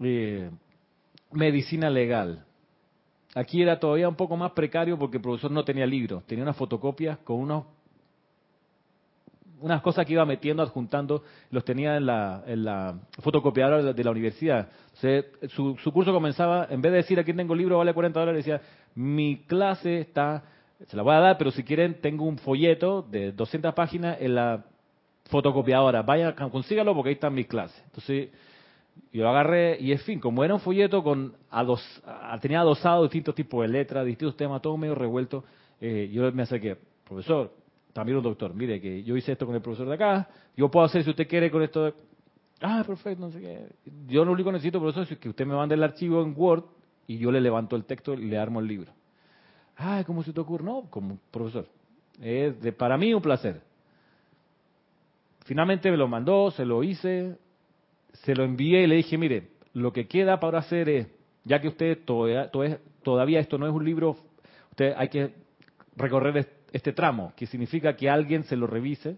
[0.00, 0.50] eh,
[1.32, 2.44] medicina legal.
[3.34, 6.56] Aquí era todavía un poco más precario porque el profesor no tenía libros, tenía unas
[6.56, 7.64] fotocopias con unos
[9.62, 14.10] unas cosas que iba metiendo, adjuntando, los tenía en la, en la fotocopiadora de la,
[14.10, 14.68] universidad.
[14.92, 18.44] O su, su curso comenzaba, en vez de decir aquí tengo libro, vale 40 dólares,
[18.44, 18.60] decía,
[18.96, 20.42] mi clase está,
[20.86, 24.34] se la voy a dar, pero si quieren tengo un folleto de 200 páginas en
[24.34, 24.64] la
[25.30, 27.80] fotocopiadora, vayan, consígalo porque ahí están mis clases.
[27.86, 28.30] Entonces,
[29.12, 31.82] yo agarré, y en fin, como era un folleto con ados,
[32.40, 35.44] tenía adosado distintos tipos de letras, distintos temas, todo medio revuelto,
[35.80, 37.52] eh, yo me acerqué, profesor,
[37.92, 40.86] también un doctor, mire que yo hice esto con el profesor de acá, yo puedo
[40.86, 41.84] hacer si usted quiere con esto.
[41.84, 41.94] de-
[42.62, 43.66] Ah, perfecto, no sé qué.
[44.06, 46.64] Yo lo único que necesito, profesor, es que usted me mande el archivo en Word
[47.08, 48.92] y yo le levanto el texto y le armo el libro.
[49.76, 50.64] Ah, ¿cómo se te ocurre?
[50.64, 51.66] No, como profesor.
[52.20, 53.60] Es de, para mí un placer.
[55.44, 57.36] Finalmente me lo mandó, se lo hice,
[58.12, 61.06] se lo envié y le dije, mire, lo que queda para hacer es,
[61.44, 62.50] ya que usted todavía,
[63.02, 64.16] todavía- esto no es un libro,
[64.70, 65.30] usted hay que
[65.96, 69.16] recorrer es- este tramo, que significa que alguien se lo revise.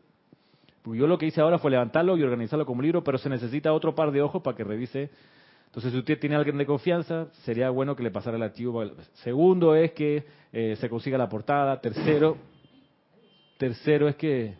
[0.82, 3.72] Porque yo lo que hice ahora fue levantarlo y organizarlo como libro, pero se necesita
[3.72, 5.10] otro par de ojos para que revise.
[5.66, 8.84] Entonces, si usted tiene a alguien de confianza, sería bueno que le pasara el archivo.
[9.14, 11.80] Segundo es que eh, se consiga la portada.
[11.80, 12.36] Tercero,
[13.58, 14.54] tercero es que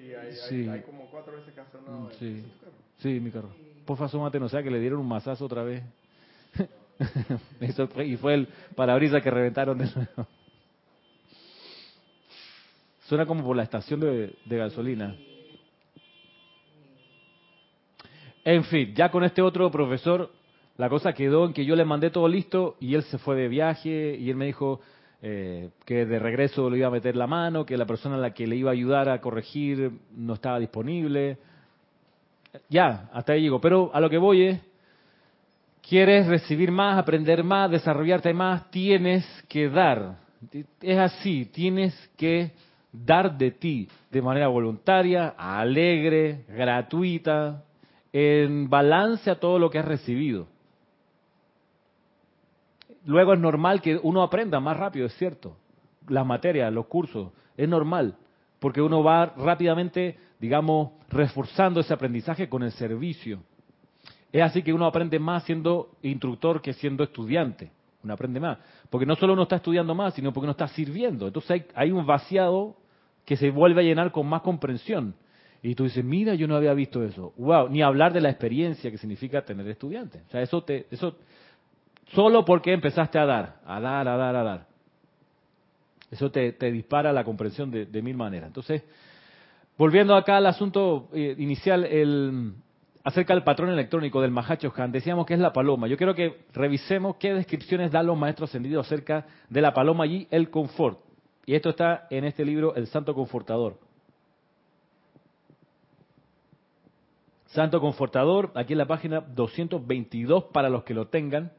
[0.00, 0.68] Sí, hay, Sí.
[0.68, 2.10] hay como cuatro veces que ha sonado.
[2.10, 2.44] el- Sí,
[2.98, 3.50] sí, mi carro.
[3.84, 5.82] Porfa, súmate, no sea que le dieron un mazazo otra vez.
[7.60, 10.26] Eso fue, y fue el parabrisas que reventaron de nuevo.
[13.06, 15.16] Suena como por la estación de, de gasolina.
[18.44, 20.30] En fin, ya con este otro profesor,
[20.78, 23.48] la cosa quedó en que yo le mandé todo listo y él se fue de
[23.48, 24.80] viaje y él me dijo
[25.22, 28.32] eh, que de regreso le iba a meter la mano, que la persona a la
[28.32, 31.38] que le iba a ayudar a corregir no estaba disponible.
[32.68, 33.60] Ya, hasta ahí llego.
[33.60, 34.60] Pero a lo que voy es,
[35.86, 40.16] quieres recibir más, aprender más, desarrollarte más, tienes que dar.
[40.80, 42.52] Es así, tienes que
[42.92, 47.62] dar de ti de manera voluntaria, alegre, gratuita,
[48.12, 50.46] en balance a todo lo que has recibido.
[53.06, 55.56] Luego es normal que uno aprenda más rápido, es cierto.
[56.08, 57.32] las materias, los cursos.
[57.56, 58.16] Es normal,
[58.58, 63.42] porque uno va rápidamente, digamos, reforzando ese aprendizaje con el servicio.
[64.32, 67.70] Es así que uno aprende más siendo instructor que siendo estudiante.
[68.02, 68.58] Uno aprende más.
[68.88, 71.26] Porque no solo uno está estudiando más, sino porque uno está sirviendo.
[71.26, 72.76] Entonces hay, hay un vaciado
[73.24, 75.14] que se vuelve a llenar con más comprensión.
[75.62, 77.34] Y tú dices, mira, yo no había visto eso.
[77.36, 80.22] Wow, ni hablar de la experiencia que significa tener estudiantes.
[80.28, 81.16] O sea, eso te, eso,
[82.08, 84.66] solo porque empezaste a dar, a dar, a dar, a dar.
[86.10, 88.48] Eso te, dispara la comprensión de, de, mil maneras.
[88.48, 88.82] Entonces,
[89.78, 92.54] volviendo acá al asunto eh, inicial, el,
[93.04, 95.86] acerca del patrón electrónico del Mahacho Han, decíamos que es la paloma.
[95.86, 100.26] Yo quiero que revisemos qué descripciones dan los maestros ascendidos acerca de la paloma y
[100.30, 100.98] el confort.
[101.46, 103.78] Y esto está en este libro, El Santo Confortador.
[107.46, 111.52] Santo Confortador, aquí en la página 222 para los que lo tengan.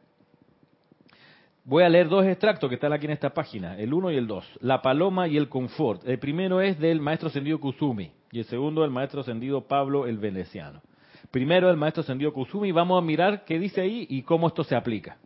[1.64, 4.28] Voy a leer dos extractos que están aquí en esta página, el 1 y el
[4.28, 4.60] 2.
[4.62, 6.08] La paloma y el confort.
[6.08, 10.18] El primero es del maestro ascendido Kusumi y el segundo del maestro ascendido Pablo el
[10.18, 10.82] Veneciano.
[11.30, 14.76] Primero el maestro ascendido Kusumi, vamos a mirar qué dice ahí y cómo esto se
[14.76, 15.18] aplica.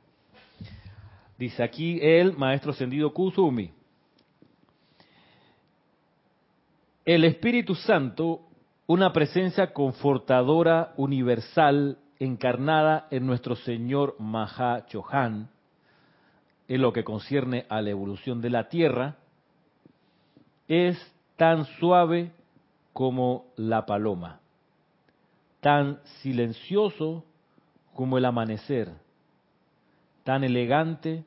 [1.38, 3.72] Dice aquí el maestro ascendido Kusumi.
[7.06, 8.42] El Espíritu Santo
[8.88, 15.50] una presencia confortadora universal encarnada en nuestro Señor Maha Chohan,
[16.68, 19.18] en lo que concierne a la evolución de la Tierra,
[20.68, 20.98] es
[21.36, 22.32] tan suave
[22.94, 24.40] como la paloma,
[25.60, 27.24] tan silencioso
[27.94, 28.94] como el amanecer,
[30.24, 31.24] tan elegante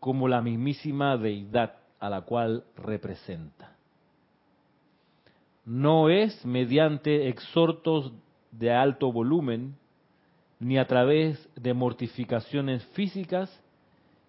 [0.00, 3.76] como la mismísima deidad a la cual representa.
[5.64, 8.12] No es mediante exhortos
[8.50, 9.76] de alto volumen,
[10.58, 13.61] ni a través de mortificaciones físicas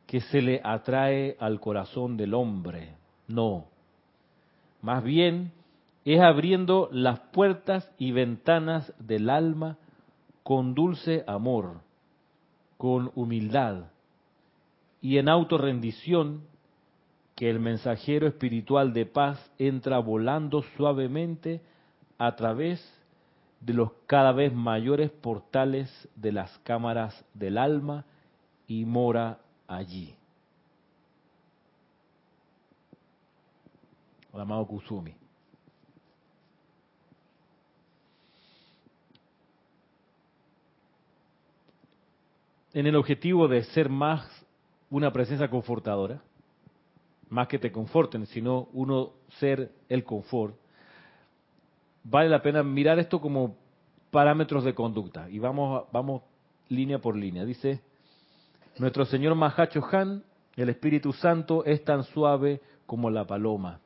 [0.07, 2.95] que se le atrae al corazón del hombre.
[3.27, 3.65] No.
[4.81, 5.51] Más bien
[6.05, 9.77] es abriendo las puertas y ventanas del alma
[10.43, 11.81] con dulce amor,
[12.77, 13.85] con humildad
[15.01, 16.43] y en autorrendición
[17.35, 21.61] que el mensajero espiritual de paz entra volando suavemente
[22.17, 22.81] a través
[23.59, 28.05] de los cada vez mayores portales de las cámaras del alma
[28.67, 30.15] y mora allí.
[34.33, 35.15] El amado Kusumi.
[42.73, 44.27] En el objetivo de ser más
[44.89, 46.21] una presencia confortadora,
[47.29, 50.55] más que te conforten, sino uno ser el confort,
[52.03, 53.55] vale la pena mirar esto como
[54.11, 55.29] parámetros de conducta.
[55.29, 56.23] Y vamos, vamos
[56.69, 57.45] línea por línea.
[57.45, 57.81] Dice,
[58.77, 60.23] nuestro Señor Mahacho Han,
[60.55, 63.79] el Espíritu Santo, es tan suave como la paloma.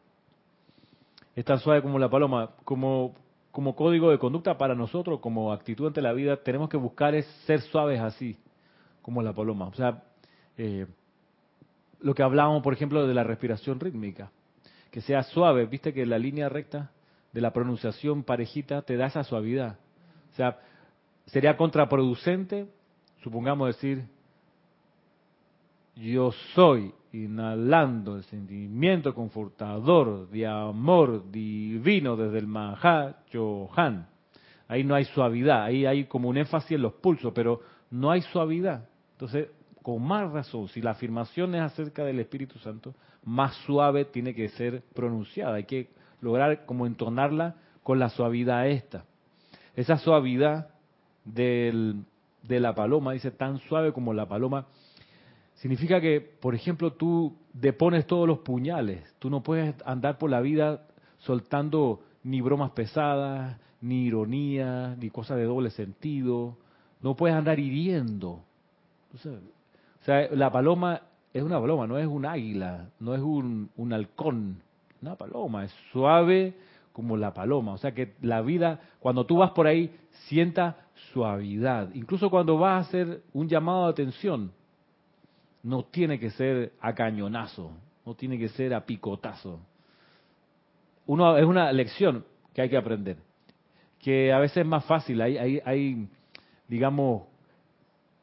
[1.35, 2.51] Es tan suave como la paloma.
[2.63, 3.15] Como,
[3.51, 7.25] como código de conducta para nosotros, como actitud ante la vida, tenemos que buscar es
[7.45, 8.37] ser suaves así,
[9.01, 9.67] como la paloma.
[9.67, 10.03] O sea,
[10.57, 10.87] eh,
[12.01, 14.31] lo que hablábamos, por ejemplo, de la respiración rítmica,
[14.91, 16.91] que sea suave, viste que la línea recta
[17.33, 19.77] de la pronunciación parejita te da esa suavidad.
[20.33, 20.59] O sea,
[21.27, 22.67] sería contraproducente,
[23.21, 24.05] supongamos decir,
[25.99, 34.07] yo soy, inhalando el sentimiento confortador de amor divino desde el Mahachohan.
[34.67, 38.21] Ahí no hay suavidad, ahí hay como un énfasis en los pulsos, pero no hay
[38.21, 38.87] suavidad.
[39.13, 39.49] Entonces,
[39.81, 44.49] con más razón, si la afirmación es acerca del Espíritu Santo, más suave tiene que
[44.49, 45.55] ser pronunciada.
[45.55, 45.89] Hay que
[46.21, 49.05] lograr como entonarla con la suavidad esta.
[49.75, 50.69] Esa suavidad
[51.23, 52.03] del,
[52.43, 54.67] de la paloma, dice tan suave como la paloma,
[55.57, 59.03] significa que, por ejemplo, tú depones todos los puñales.
[59.19, 60.87] Tú no puedes andar por la vida
[61.19, 66.57] soltando ni bromas pesadas, ni ironía, ni cosas de doble sentido.
[67.01, 68.41] No puedes andar hiriendo.
[69.11, 69.39] Entonces,
[70.07, 71.01] sea, la paloma
[71.33, 74.61] es una paloma, no es un águila, no es un, un halcón,
[75.01, 76.55] una paloma, es suave
[76.93, 77.73] como la paloma.
[77.73, 79.93] O sea que la vida, cuando tú vas por ahí,
[80.27, 80.77] sienta
[81.11, 81.93] suavidad.
[81.93, 84.51] Incluso cuando vas a hacer un llamado de atención,
[85.67, 87.71] no tiene que ser a cañonazo,
[88.05, 89.59] no tiene que ser a picotazo.
[91.05, 93.17] Uno, es una lección que hay que aprender,
[93.99, 95.21] que a veces es más fácil.
[95.21, 96.07] Hay, hay, hay
[96.69, 97.23] digamos,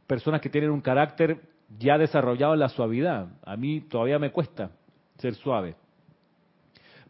[0.07, 1.42] personas que tienen un carácter
[1.78, 3.28] ya desarrollado la suavidad.
[3.44, 4.70] A mí todavía me cuesta
[5.18, 5.76] ser suave.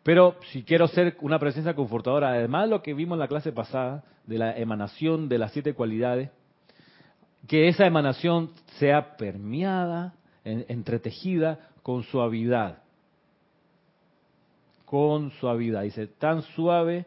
[0.02, 3.52] Pero si quiero ser una presencia confortadora, además de lo que vimos en la clase
[3.52, 6.30] pasada, de la emanación de las siete cualidades,
[7.46, 10.14] que esa emanación sea permeada,
[10.44, 12.78] entretejida con suavidad.
[14.84, 15.82] con suavidad.
[15.82, 17.06] Dice, tan suave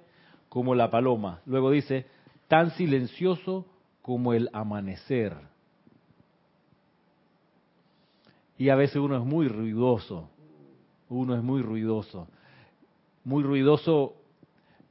[0.49, 1.41] como la paloma.
[1.45, 2.05] Luego dice,
[2.47, 3.65] tan silencioso
[4.01, 5.35] como el amanecer.
[8.57, 10.29] Y a veces uno es muy ruidoso,
[11.09, 12.27] uno es muy ruidoso,
[13.23, 14.15] muy ruidoso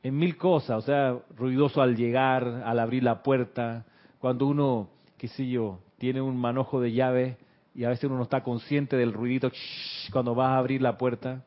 [0.02, 3.84] en mil cosas, o sea, ruidoso al llegar, al abrir la puerta,
[4.20, 7.38] cuando uno, qué sé yo, tiene un manojo de llave
[7.76, 9.52] y a veces uno no está consciente del ruidito
[10.10, 11.42] cuando vas a abrir la puerta,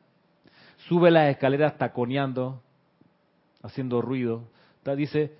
[0.88, 2.62] sube las escaleras taconeando,
[3.62, 4.44] haciendo ruido,
[4.96, 5.34] dice,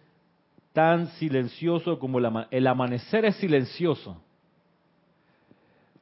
[0.73, 4.21] tan silencioso como el, amanecer es silencioso.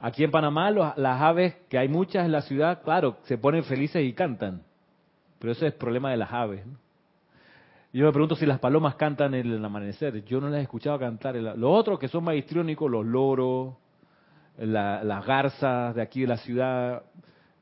[0.00, 4.02] Aquí en Panamá las aves, que hay muchas en la ciudad, claro, se ponen felices
[4.02, 4.62] y cantan.
[5.38, 6.64] Pero ese es el problema de las aves.
[7.92, 10.24] Yo me pregunto si las palomas cantan en el amanecer.
[10.24, 11.34] Yo no las he escuchado cantar.
[11.36, 13.74] Los otros que son más histriónicos, los loros,
[14.58, 17.02] las garzas de aquí de la ciudad,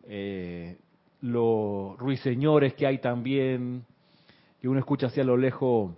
[0.04, 0.78] eh,
[1.20, 3.84] los ruiseñores que hay también,
[4.60, 5.92] que uno escucha así a lo lejos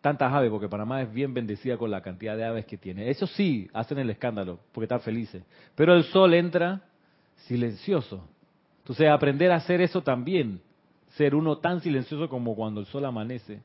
[0.00, 3.08] tantas aves, porque Panamá es bien bendecida con la cantidad de aves que tiene.
[3.08, 5.44] Eso sí, hacen el escándalo, porque están felices.
[5.74, 6.82] Pero el sol entra
[7.36, 8.28] silencioso.
[8.78, 10.60] Entonces, aprender a hacer eso también,
[11.10, 13.60] ser uno tan silencioso como cuando el sol amanece,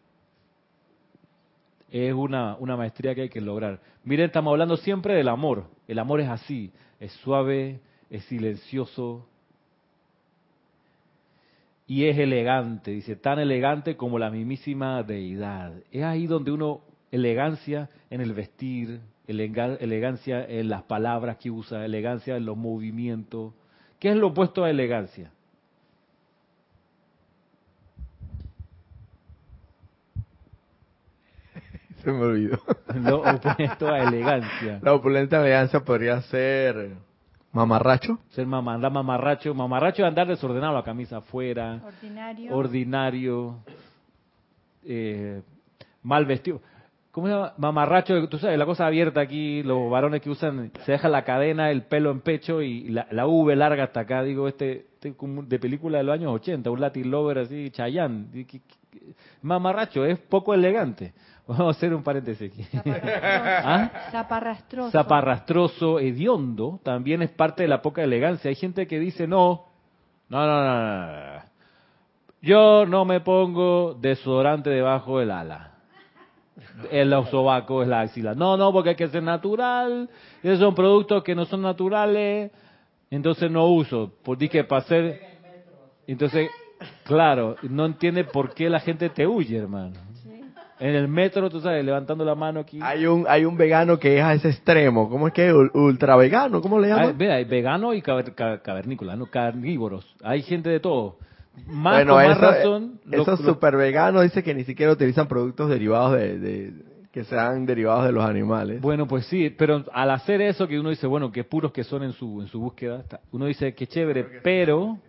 [1.89, 3.80] es una, una maestría que hay que lograr.
[4.04, 5.65] Miren, estamos hablando siempre del amor.
[5.88, 9.26] El amor es así, es suave, es silencioso,
[11.88, 15.73] y es elegante, dice, tan elegante como la mismísima deidad.
[15.89, 22.36] Es ahí donde uno, elegancia en el vestir, elegancia en las palabras que usa, elegancia
[22.36, 23.54] en los movimientos.
[24.00, 25.32] ¿Qué es lo opuesto a elegancia?
[32.08, 32.58] Se me olvidó.
[33.04, 34.80] Lo opuesto a elegancia.
[34.82, 36.91] La opulenta elegancia podría ser
[37.52, 38.20] Mamarracho.
[38.30, 39.54] Ser mamá, mamarracho.
[39.54, 41.82] Mamarracho es andar desordenado, la camisa afuera.
[41.86, 42.56] Ordinario.
[42.56, 43.56] Ordinario.
[44.86, 45.41] Eh,
[46.02, 46.62] mal vestido.
[47.12, 47.54] ¿Cómo se llama?
[47.58, 51.72] Mamarracho, tú sabes, la cosa abierta aquí, los varones que usan, se deja la cadena,
[51.72, 55.60] el pelo en pecho y la, la V larga hasta acá, digo, este, este de
[55.60, 58.30] película de los años 80, un Latin Lover así, Chayán.
[59.41, 61.13] Mamarracho, es poco elegante.
[61.47, 62.67] Vamos a hacer un paréntesis aquí.
[62.86, 64.10] ¿Ah?
[64.12, 64.91] Zaparrastroso.
[64.91, 68.49] Zaparrastroso, hediondo, también es parte de la poca elegancia.
[68.49, 69.65] Hay gente que dice, no,
[70.29, 71.41] no, no, no, no.
[72.41, 75.71] Yo no me pongo desodorante debajo del ala.
[76.91, 78.33] El sobaco es la axila.
[78.33, 80.10] No, no, porque hay que ser natural.
[80.43, 82.51] Esos son productos que no son naturales.
[83.10, 84.13] Entonces no uso.
[84.23, 85.21] Porque que para ser...
[86.05, 86.49] Entonces,
[87.03, 89.95] claro, no entiende por qué la gente te huye, hermano.
[90.80, 92.80] En el metro, tú sabes, levantando la mano aquí.
[92.82, 95.10] Hay un hay un vegano que es a ese extremo.
[95.10, 95.54] ¿Cómo es que es?
[95.74, 97.16] Ultra vegano, ¿cómo le llaman?
[97.20, 99.26] Hay, vegano y cavernícola, ¿no?
[99.26, 100.16] carnívoros.
[100.24, 101.18] Hay gente de todo.
[101.66, 103.00] Más, bueno, con más razón.
[103.12, 106.72] Esos super veganos dicen que ni siquiera utilizan productos derivados de,
[107.12, 108.80] que sean derivados de los animales.
[108.80, 112.04] Bueno, pues sí, pero al hacer eso que uno dice, bueno, qué puros que son
[112.04, 115.00] en su en su búsqueda, uno dice qué chévere, pero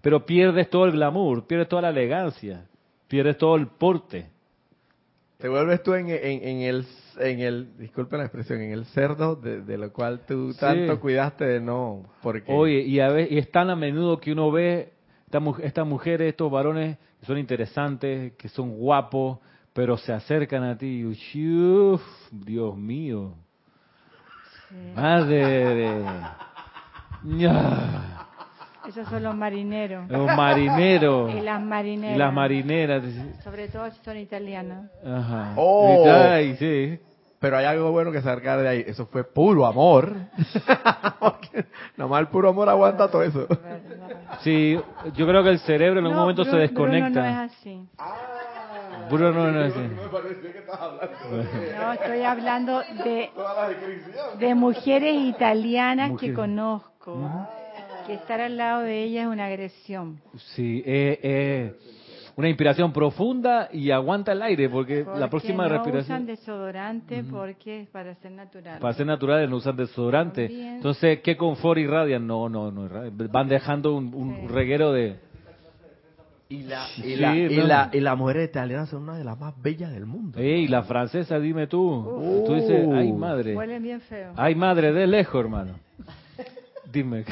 [0.00, 2.66] pero pierdes todo el glamour, pierdes toda la elegancia,
[3.06, 4.33] pierdes todo el porte.
[5.38, 6.86] Te vuelves tú en, en, el,
[7.18, 11.60] en el, disculpe la expresión, en el cerdo de, lo cual tú tanto cuidaste de
[11.60, 12.04] no.
[12.22, 12.52] Porque...
[12.52, 14.92] Oye, y, a y es tan a menudo que uno ve
[15.62, 19.38] estas mujeres, estos varones que son interesantes, que son guapos,
[19.72, 23.34] pero se acercan a ti y, uf, Dios mío.
[24.94, 26.04] Madre de...
[28.88, 30.08] Esos son los marineros.
[30.10, 31.34] Los marineros.
[31.34, 32.16] y las marineras.
[32.16, 33.02] Y las marineras.
[33.42, 34.90] Sobre todo si son italianas.
[35.04, 35.54] Ajá.
[35.56, 36.04] Oh.
[36.06, 37.00] Ay, sí.
[37.40, 38.84] Pero hay algo bueno que sacar de ahí.
[38.86, 40.14] Eso fue puro amor.
[41.96, 43.46] nomás el puro amor aguanta todo eso.
[44.40, 44.78] Sí,
[45.14, 47.10] yo creo que el cerebro en algún momento se desconecta.
[47.10, 47.88] Bruno no es así.
[49.10, 49.90] Bruno no, es así.
[51.78, 53.30] No, estoy hablando de,
[54.38, 57.18] de mujeres italianas que conozco
[58.06, 60.20] que estar al lado de ella es una agresión.
[60.54, 61.74] Sí, eh, eh,
[62.36, 66.16] una inspiración profunda y aguanta el aire porque, la próxima no respiración.
[66.16, 68.80] usan desodorante porque es para ser natural.
[68.80, 70.46] Para ser naturales no usan desodorante.
[70.46, 72.26] Entonces, ¿qué confort irradian?
[72.26, 72.88] No, no, no.
[73.30, 75.16] Van dejando un, reguero de.
[76.48, 79.92] Y la, y, la, y, la, y mujeres italianas son una de las más bellas
[79.92, 80.40] del mundo.
[80.42, 82.44] y la francesa, dime tú.
[82.46, 83.56] Tú dices, ay madre.
[83.56, 84.32] Huelen bien feo.
[84.36, 85.74] Ay madre, de lejos, hermano.
[86.92, 87.24] Dime.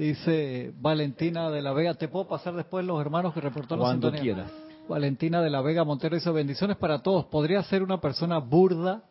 [0.00, 4.10] Dice Valentina de la Vega, ¿te puedo pasar después los hermanos que reportó la Cuando
[4.10, 4.50] quieras.
[4.88, 7.26] Valentina de la Vega Montero dice bendiciones para todos.
[7.26, 9.02] ¿Podría ser una persona burda?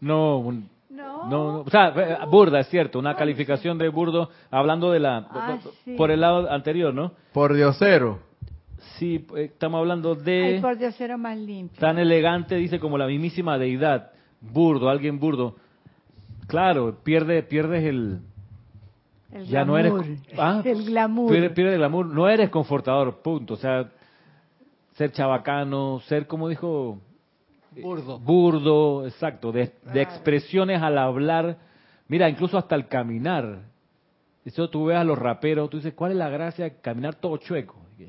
[0.00, 0.42] No,
[0.90, 5.26] no, No, o sea, eh, burda, es cierto, una calificación de burdo, hablando de la,
[5.30, 5.58] Ah,
[5.96, 6.12] por sí.
[6.12, 7.12] el lado anterior, ¿no?
[7.32, 8.18] Por diosero.
[8.98, 11.80] Sí, eh, estamos hablando de Ay, por Dios, era más limpio.
[11.80, 14.10] tan elegante, dice, como la mismísima deidad.
[14.42, 15.56] Burdo, alguien burdo.
[16.48, 18.20] Claro, pierde, pierdes el,
[19.34, 20.16] El ya no eres, glamour.
[20.38, 21.30] ah, El glamour.
[21.30, 23.54] Pierde, pierde el glamour, no eres confortador, punto.
[23.54, 23.90] O sea,
[24.94, 27.00] ser chabacano, ser, como dijo,
[27.72, 28.18] Burdo.
[28.20, 31.58] burdo, exacto, de, de expresiones al hablar.
[32.06, 33.62] Mira, incluso hasta el caminar.
[34.44, 37.36] Eso tú ves a los raperos, tú dices, ¿cuál es la gracia de caminar todo
[37.38, 37.76] chueco?
[37.98, 38.04] Y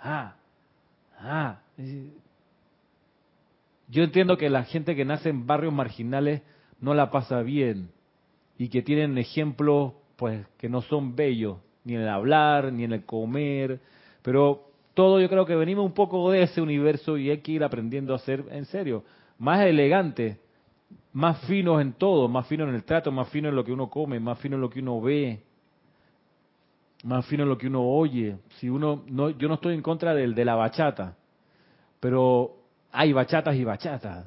[0.00, 0.34] Ah,
[1.20, 1.58] ah.
[3.88, 6.42] Yo entiendo que la gente que nace en barrios marginales
[6.80, 7.90] no la pasa bien
[8.56, 12.92] y que tienen ejemplos pues que no son bellos, ni en el hablar, ni en
[12.92, 13.80] el comer,
[14.20, 17.64] pero todo yo creo que venimos un poco de ese universo y hay que ir
[17.64, 19.02] aprendiendo a ser, en serio,
[19.38, 20.38] más elegante,
[21.14, 23.88] más finos en todo, más fino en el trato, más fino en lo que uno
[23.88, 25.42] come, más fino en lo que uno ve,
[27.02, 28.36] más fino en lo que uno oye.
[28.58, 31.16] Si uno, no, yo no estoy en contra del de la bachata,
[31.98, 32.58] pero
[32.92, 34.26] hay bachatas y bachatas.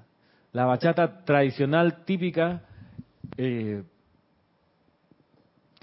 [0.53, 2.63] La bachata tradicional típica
[3.37, 3.83] eh,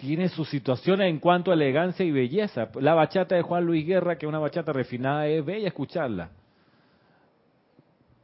[0.00, 2.68] tiene sus situaciones en cuanto a elegancia y belleza.
[2.80, 6.30] La bachata de Juan Luis Guerra, que es una bachata refinada, es bella escucharla.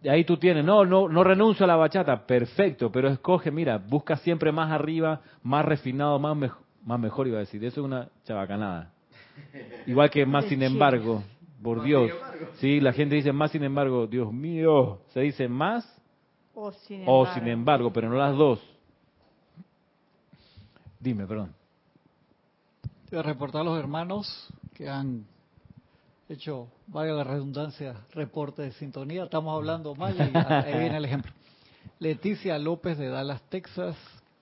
[0.02, 3.78] Y ahí tú tienes, no, no, no renuncio a la bachata, perfecto, pero escoge, mira,
[3.78, 6.54] busca siempre más arriba, más refinado, más, mej-
[6.84, 8.92] más mejor iba a decir, eso es una chabacanada.
[9.86, 11.22] Igual que más sin embargo,
[11.62, 12.10] por Dios.
[12.58, 15.84] Sí, la gente dice más sin embargo, Dios mío, se dice más
[16.54, 18.62] O sin o sin embargo, pero no las dos.
[21.00, 21.52] Dime, perdón.
[23.08, 25.26] Voy a reportar a los hermanos que han
[26.28, 29.24] hecho, vaya la redundancia, reporte de sintonía.
[29.24, 31.30] Estamos hablando mal y ahí viene el ejemplo.
[32.00, 33.96] Leticia López de Dallas, Texas.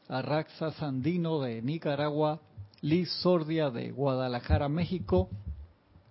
[0.09, 2.41] Arraxa Sandino de Nicaragua.
[2.81, 5.29] Liz Sordia de Guadalajara, México.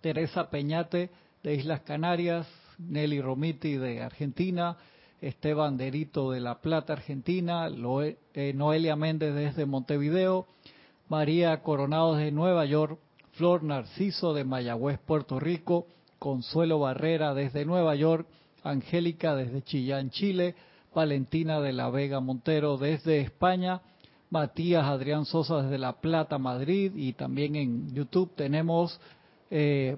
[0.01, 1.09] Teresa Peñate
[1.41, 2.47] de Islas Canarias.
[2.77, 4.77] Nelly Romiti de Argentina.
[5.21, 7.67] Esteban Derito de La Plata, Argentina.
[7.67, 10.45] Eh, Noelia Méndez desde Montevideo.
[11.17, 12.97] María Coronado de Nueva York,
[13.33, 15.85] Flor Narciso de Mayagüez, Puerto Rico,
[16.17, 18.25] Consuelo Barrera desde Nueva York,
[18.63, 20.55] Angélica desde Chillán, Chile,
[20.91, 23.81] Valentina de la Vega Montero desde España,
[24.31, 28.99] Matías Adrián Sosa desde La Plata, Madrid, y también en YouTube tenemos
[29.51, 29.97] eh,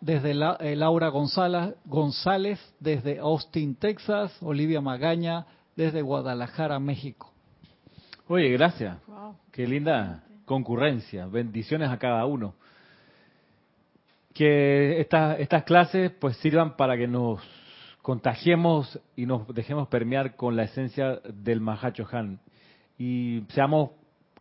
[0.00, 5.44] desde la- eh, Laura González, González desde Austin, Texas, Olivia Magaña
[5.74, 7.32] desde Guadalajara, México.
[8.28, 8.98] Oye, gracias.
[9.08, 9.34] Wow.
[9.50, 11.26] Qué linda concurrencia.
[11.26, 12.54] Bendiciones a cada uno.
[14.34, 17.40] Que estas estas clases pues sirvan para que nos
[18.00, 22.40] contagiemos y nos dejemos permear con la esencia del Mahacho Han
[22.98, 23.90] y seamos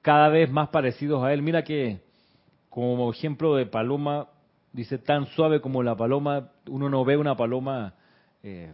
[0.02, 1.42] cada vez más parecidos a él.
[1.42, 2.02] Mira que
[2.70, 4.30] como ejemplo de paloma
[4.72, 7.94] dice tan suave como la paloma, uno no ve una paloma
[8.44, 8.74] eh,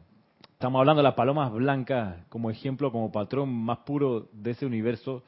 [0.57, 5.21] Estamos hablando de las palomas blancas como ejemplo, como patrón más puro de ese universo,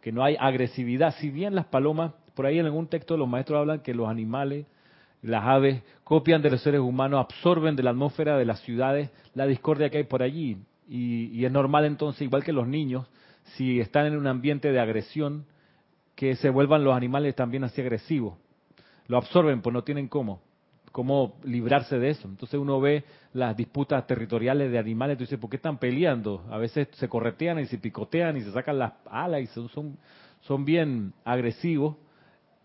[0.00, 1.14] que no hay agresividad.
[1.16, 4.66] Si bien las palomas, por ahí en algún texto los maestros hablan que los animales,
[5.22, 9.46] las aves, copian de los seres humanos, absorben de la atmósfera de las ciudades la
[9.46, 10.58] discordia que hay por allí.
[10.88, 13.06] Y, y es normal entonces, igual que los niños,
[13.56, 15.46] si están en un ambiente de agresión,
[16.14, 18.38] que se vuelvan los animales también así agresivos.
[19.06, 20.40] Lo absorben, pues no tienen cómo
[20.92, 22.28] cómo librarse de eso.
[22.28, 26.44] Entonces uno ve las disputas territoriales de animales, tú dices, ¿por qué están peleando?
[26.50, 29.98] A veces se corretean y se picotean y se sacan las alas y son, son,
[30.42, 31.96] son bien agresivos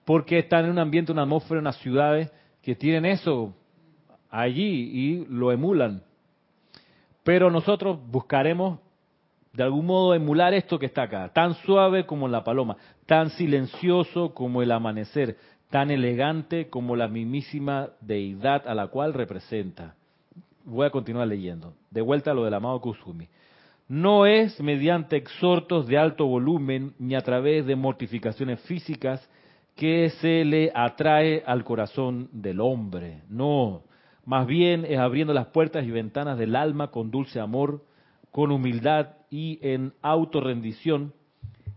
[0.06, 3.54] porque están en un ambiente, una atmósfera, unas ciudades que tienen eso
[4.30, 6.04] allí y lo emulan.
[7.24, 8.80] Pero nosotros buscaremos
[9.58, 14.34] de algún modo emular esto que está acá, tan suave como la paloma, tan silencioso
[14.34, 15.36] como el amanecer,
[15.70, 19.96] tan elegante como la mismísima deidad a la cual representa.
[20.64, 21.74] Voy a continuar leyendo.
[21.92, 23.28] De vuelta a lo del amado Kusumi.
[23.88, 29.30] No es mediante exhortos de alto volumen ni a través de mortificaciones físicas
[29.76, 33.22] que se le atrae al corazón del hombre.
[33.30, 33.84] No,
[34.26, 37.86] más bien es abriendo las puertas y ventanas del alma con dulce amor,
[38.32, 41.14] con humildad y en autorrendición,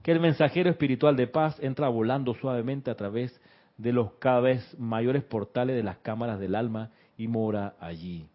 [0.03, 3.41] que el mensajero espiritual de paz entra volando suavemente a través
[3.81, 8.26] de los cada vez mayores portales de las cámaras del alma y mora allí.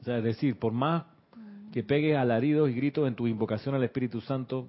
[0.00, 1.04] O sea, es decir, por más
[1.72, 4.68] que pegues alaridos y gritos en tu invocación al Espíritu Santo,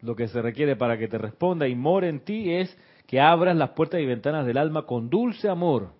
[0.00, 2.76] lo que se requiere para que te responda y more en ti es
[3.06, 5.90] que abras las puertas y ventanas del alma con dulce amor,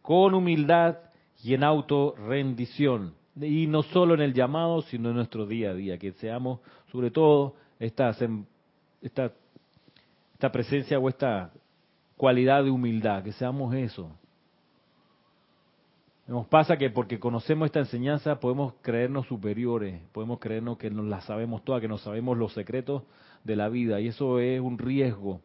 [0.00, 0.96] con humildad
[1.42, 3.14] y en auto rendición.
[3.40, 6.60] y no solo en el llamado, sino en nuestro día a día, que seamos
[6.90, 8.16] sobre todo esta,
[9.02, 9.32] esta,
[10.34, 11.50] esta presencia o esta
[12.16, 14.10] cualidad de humildad, que seamos eso.
[16.26, 21.20] Nos pasa que porque conocemos esta enseñanza podemos creernos superiores, podemos creernos que nos la
[21.20, 23.02] sabemos todas, que nos sabemos los secretos
[23.44, 25.40] de la vida y eso es un riesgo.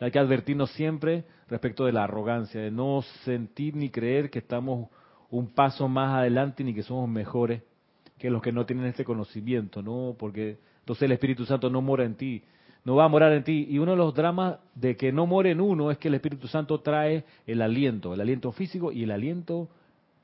[0.00, 4.88] Hay que advertirnos siempre respecto de la arrogancia, de no sentir ni creer que estamos
[5.30, 7.62] un paso más adelante ni que somos mejores
[8.22, 10.14] que los que no tienen este conocimiento, ¿no?
[10.16, 12.44] Porque entonces el Espíritu Santo no mora en ti,
[12.84, 13.66] no va a morar en ti.
[13.68, 16.48] Y uno de los dramas de que no more en uno es que el Espíritu
[16.48, 19.68] Santo trae el aliento, el aliento físico y el aliento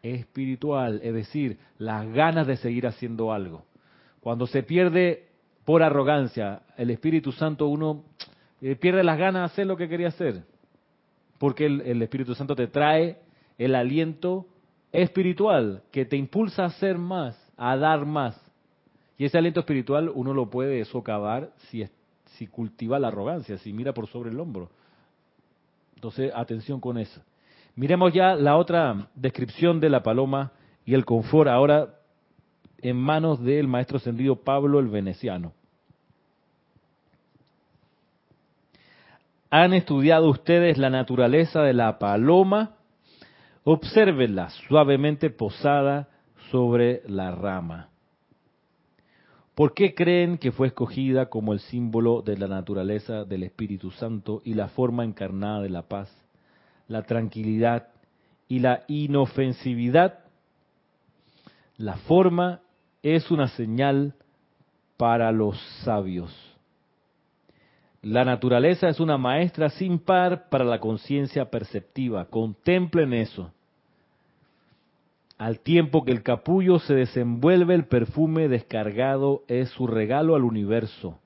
[0.02, 3.64] espiritual, es decir, las ganas de seguir haciendo algo.
[4.20, 5.26] Cuando se pierde
[5.64, 8.04] por arrogancia el Espíritu Santo, uno
[8.60, 10.44] eh, pierde las ganas de hacer lo que quería hacer,
[11.38, 13.18] porque el Espíritu Santo te trae
[13.58, 14.46] el aliento
[14.92, 18.40] espiritual que te impulsa a hacer más, a dar más.
[19.16, 21.84] Y ese aliento espiritual uno lo puede socavar si,
[22.38, 24.70] si cultiva la arrogancia, si mira por sobre el hombro.
[25.96, 27.20] Entonces, atención con eso.
[27.74, 30.52] Miremos ya la otra descripción de la paloma
[30.86, 31.96] y el confort ahora
[32.80, 35.52] en manos del maestro ascendido Pablo el Veneciano.
[39.50, 42.76] ¿Han estudiado ustedes la naturaleza de la paloma?
[43.64, 46.08] Obsérvenla suavemente posada
[46.50, 47.87] sobre la rama.
[49.58, 54.40] ¿Por qué creen que fue escogida como el símbolo de la naturaleza del Espíritu Santo
[54.44, 56.16] y la forma encarnada de la paz,
[56.86, 57.88] la tranquilidad
[58.46, 60.20] y la inofensividad?
[61.76, 62.60] La forma
[63.02, 64.14] es una señal
[64.96, 66.32] para los sabios.
[68.00, 72.26] La naturaleza es una maestra sin par para la conciencia perceptiva.
[72.26, 73.52] Contemplen eso.
[75.38, 81.20] Al tiempo que el capullo se desenvuelve, el perfume descargado es su regalo al universo.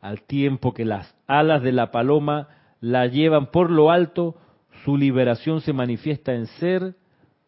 [0.00, 2.48] Al tiempo que las alas de la paloma
[2.80, 4.36] la llevan por lo alto,
[4.84, 6.94] su liberación se manifiesta en ser,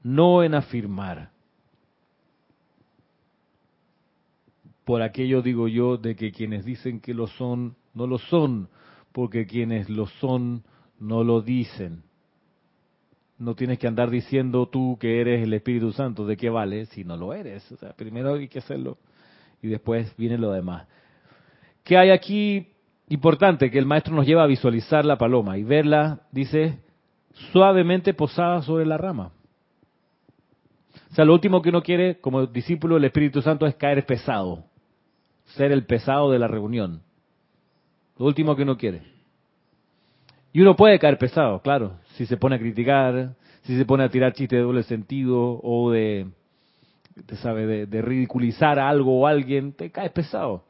[0.02, 1.30] no en afirmar.
[4.84, 8.68] Por aquello digo yo de que quienes dicen que lo son, no lo son,
[9.12, 10.64] porque quienes lo son,
[10.98, 12.02] no lo dicen.
[13.38, 16.26] No tienes que andar diciendo tú que eres el Espíritu Santo.
[16.26, 17.70] ¿De qué vale si no lo eres?
[17.70, 18.98] O sea, primero hay que hacerlo
[19.62, 20.86] y después viene lo demás.
[21.84, 22.68] ¿Qué hay aquí
[23.08, 23.70] importante?
[23.70, 26.80] Que el maestro nos lleva a visualizar la paloma y verla, dice,
[27.52, 29.32] suavemente posada sobre la rama.
[31.10, 34.64] O sea, lo último que uno quiere como discípulo del Espíritu Santo es caer pesado,
[35.46, 37.02] ser el pesado de la reunión.
[38.18, 39.17] Lo último que uno quiere.
[40.58, 44.08] Y uno puede caer pesado, claro, si se pone a criticar, si se pone a
[44.08, 46.26] tirar chistes de doble sentido o de,
[47.26, 50.64] te sabe, de, ridiculizar algo o alguien, te caes pesado.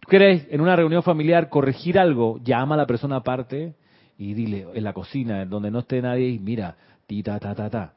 [0.00, 2.38] ¿Tú quieres en una reunión familiar corregir algo?
[2.44, 3.76] Llama a la persona aparte
[4.18, 7.54] y dile en la cocina, en donde no esté nadie, y mira, ti, ta, ta,
[7.54, 7.94] ta, ta.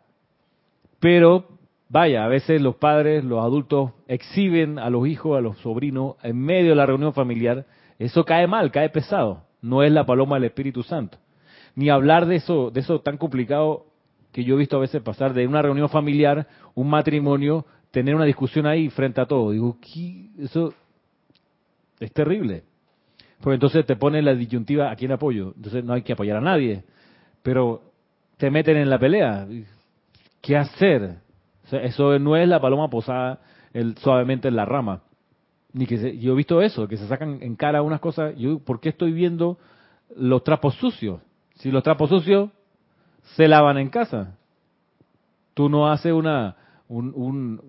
[1.02, 1.46] Pero,
[1.90, 6.40] vaya, a veces los padres, los adultos exhiben a los hijos, a los sobrinos, en
[6.40, 7.66] medio de la reunión familiar.
[8.00, 11.18] Eso cae mal, cae pesado no es la paloma del Espíritu Santo.
[11.76, 13.86] Ni hablar de eso, de eso tan complicado
[14.32, 18.26] que yo he visto a veces pasar de una reunión familiar, un matrimonio, tener una
[18.26, 19.52] discusión ahí frente a todo.
[19.52, 19.78] Digo,
[20.38, 20.74] eso
[22.00, 22.64] es terrible.
[23.42, 25.54] Porque entonces te pone la disyuntiva a quién apoyo.
[25.56, 26.84] Entonces no hay que apoyar a nadie.
[27.42, 27.82] Pero
[28.38, 29.48] te meten en la pelea.
[30.42, 31.22] ¿Qué hacer?
[31.72, 33.40] eso no es la paloma posada
[33.98, 35.02] suavemente en la rama
[35.74, 38.80] ni que yo he visto eso, que se sacan en cara unas cosas, yo, ¿por
[38.80, 39.58] qué estoy viendo
[40.16, 41.20] los trapos sucios?
[41.56, 42.50] Si los trapos sucios
[43.36, 44.38] se lavan en casa.
[45.54, 46.56] Tú no haces una
[46.88, 47.60] un,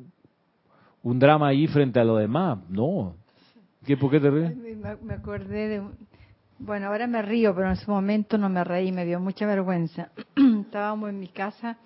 [1.03, 3.15] un, drama ahí frente a lo demás, no.
[3.87, 4.57] ¿Qué, ¿Por qué te ríes?
[4.57, 5.83] Me, acordé de...
[6.59, 10.11] Bueno, ahora me río, pero en ese momento no me reí, me dio mucha vergüenza.
[10.61, 11.79] Estábamos en mi casa,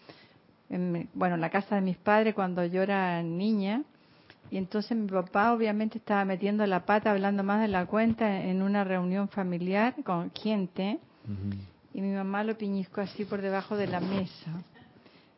[0.69, 3.83] en, bueno, en la casa de mis padres cuando yo era niña,
[4.51, 8.63] y entonces mi papá obviamente estaba metiendo la pata, hablando más de la cuenta en
[8.63, 10.99] una reunión familiar con gente.
[11.93, 14.51] Y mi mamá lo piñiscó así por debajo de la mesa.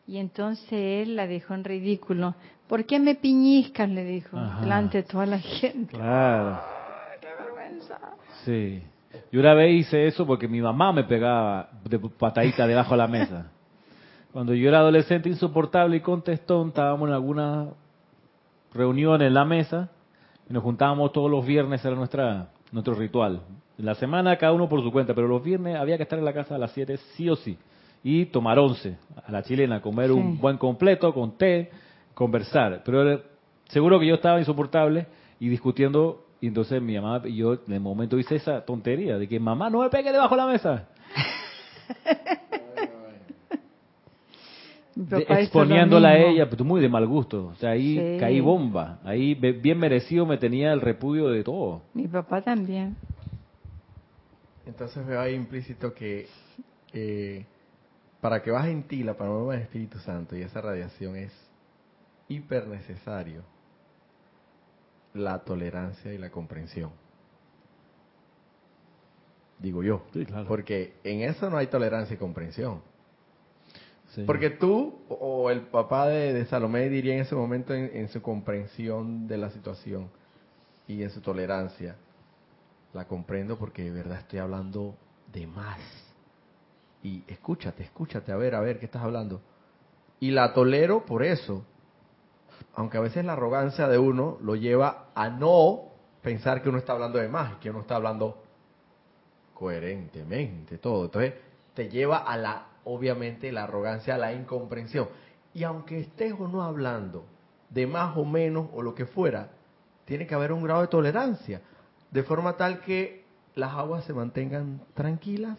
[0.06, 2.34] Y entonces él la dejó en ridículo.
[2.68, 3.88] ¿Por qué me piñiscas?
[3.88, 5.96] Le dijo, delante de toda la gente.
[5.96, 6.60] Claro.
[7.20, 7.98] ¡Qué vergüenza!
[8.44, 8.82] Sí.
[9.32, 13.08] Yo una vez hice eso porque mi mamá me pegaba de patadita debajo de la
[13.08, 13.50] mesa.
[14.32, 17.70] Cuando yo era adolescente insoportable y contestón, estábamos en alguna
[18.72, 19.90] reunión en la mesa
[20.48, 23.40] y nos juntábamos todos los viernes, era nuestra, nuestro ritual.
[23.78, 26.24] En la semana cada uno por su cuenta, pero los viernes había que estar en
[26.24, 27.56] la casa a las 7 sí o sí.
[28.02, 28.96] Y tomar once
[29.26, 31.70] a la chilena, comer un buen completo con té,
[32.14, 32.82] conversar.
[32.84, 33.20] Pero
[33.68, 35.06] seguro que yo estaba insoportable
[35.38, 36.24] y discutiendo.
[36.40, 39.68] Y entonces mi mamá y yo en el momento hice esa tontería de que mamá
[39.68, 40.88] no me pegue debajo de la mesa.
[44.89, 44.89] Mi De- papá hizo lo
[45.28, 47.46] exponiéndola a ella, pero muy de mal gusto.
[47.48, 48.16] O sea, ahí Sí.
[48.20, 49.00] caí bomba.
[49.04, 51.82] Ahí bien merecido me tenía el repudio de todo.
[51.94, 52.96] Mi papá también.
[54.66, 56.26] Entonces veo ahí implícito que
[56.92, 57.44] eh,
[58.20, 61.32] para que baje en ti la paloma del Espíritu Santo y esa radiación es
[62.28, 63.42] hiper necesario
[65.14, 66.90] la tolerancia y la comprensión.
[69.58, 70.02] Digo yo.
[70.12, 70.46] Sí, claro.
[70.48, 72.80] Porque en eso no hay tolerancia y comprensión.
[74.26, 78.20] Porque tú o el papá de, de Salomé diría en ese momento en, en su
[78.20, 80.10] comprensión de la situación
[80.88, 81.96] y en su tolerancia,
[82.92, 84.96] la comprendo porque de verdad estoy hablando
[85.32, 85.78] de más.
[87.02, 89.40] Y escúchate, escúchate, a ver, a ver, ¿qué estás hablando?
[90.18, 91.64] Y la tolero por eso,
[92.74, 95.84] aunque a veces la arrogancia de uno lo lleva a no
[96.20, 98.42] pensar que uno está hablando de más, que uno está hablando
[99.54, 101.04] coherentemente, todo.
[101.04, 101.34] Entonces,
[101.74, 105.08] te lleva a la, obviamente, la arrogancia, la incomprensión.
[105.54, 107.24] Y aunque estés o no hablando
[107.70, 109.50] de más o menos o lo que fuera,
[110.04, 111.60] tiene que haber un grado de tolerancia,
[112.10, 113.24] de forma tal que
[113.54, 115.58] las aguas se mantengan tranquilas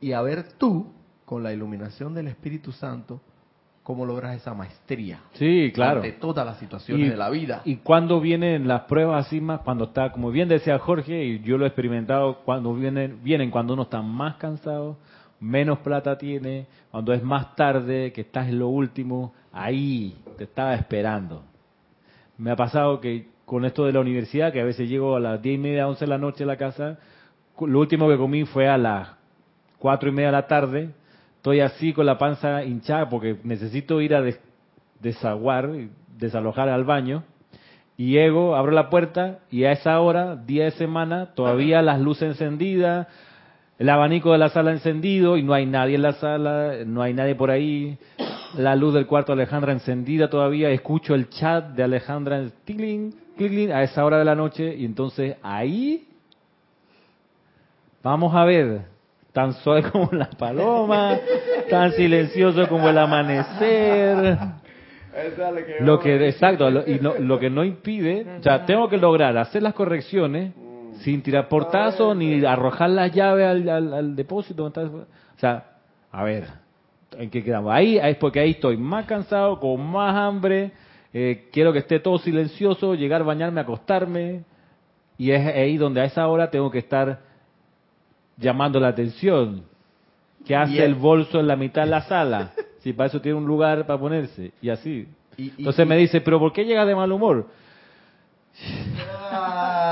[0.00, 0.92] y a ver tú,
[1.24, 3.20] con la iluminación del Espíritu Santo,
[3.82, 5.96] cómo logras esa maestría Sí, claro.
[5.96, 7.62] ante todas las situaciones Y- de la vida.
[7.64, 11.56] Y cuando vienen las pruebas así más, cuando está, como bien decía Jorge, y yo
[11.58, 14.96] lo he experimentado, cuando vienen, vienen cuando uno está más cansado,
[15.40, 20.74] menos plata tiene, cuando es más tarde, que estás en lo último, ahí te estaba
[20.74, 21.42] esperando.
[22.38, 25.40] Me ha pasado que con esto de la universidad, que a veces llego a las
[25.42, 26.98] diez y media, once de la noche a la casa,
[27.60, 29.08] lo último que comí fue a las
[29.78, 30.90] cuatro y media de la tarde,
[31.36, 34.40] estoy así con la panza hinchada porque necesito ir a des-
[35.00, 35.70] desaguar,
[36.16, 37.22] desalojar al baño,
[37.96, 42.30] y llego, abro la puerta y a esa hora, día de semana, todavía las luces
[42.30, 43.06] encendidas,
[43.78, 47.12] el abanico de la sala encendido y no hay nadie en la sala, no hay
[47.14, 47.98] nadie por ahí,
[48.56, 53.72] la luz del cuarto de Alejandra encendida todavía, escucho el chat de Alejandra tingling, tingling,
[53.72, 54.74] a esa hora de la noche.
[54.76, 56.06] Y entonces ahí
[58.02, 58.82] vamos a ver,
[59.32, 61.18] tan suave como la paloma,
[61.68, 64.38] tan silencioso como el amanecer.
[65.80, 69.36] Lo que, exacto, lo, y no- lo que no impide, o sea, tengo que lograr
[69.38, 70.52] hacer las correcciones
[71.00, 74.66] sin tirar portazo ni arrojar la llave al, al- al depósito.
[74.66, 74.94] entonces,
[75.36, 75.64] O sea,
[76.12, 76.44] a ver,
[77.18, 77.72] ¿en qué quedamos?
[77.72, 80.72] Ahí es porque ahí estoy más cansado, con más hambre,
[81.12, 84.42] eh, quiero que esté todo silencioso, llegar, bañarme, acostarme,
[85.18, 87.20] y es ahí donde a esa hora tengo que estar
[88.36, 89.62] llamando la atención.
[90.44, 90.84] ¿Qué hace Bien.
[90.84, 92.52] el bolso en la mitad de la sala?
[92.84, 94.52] Si para eso tiene un lugar para ponerse.
[94.60, 95.08] Y así.
[95.38, 97.46] Y- y- Entonces y- me dice, ¿pero por qué llegas de mal humor?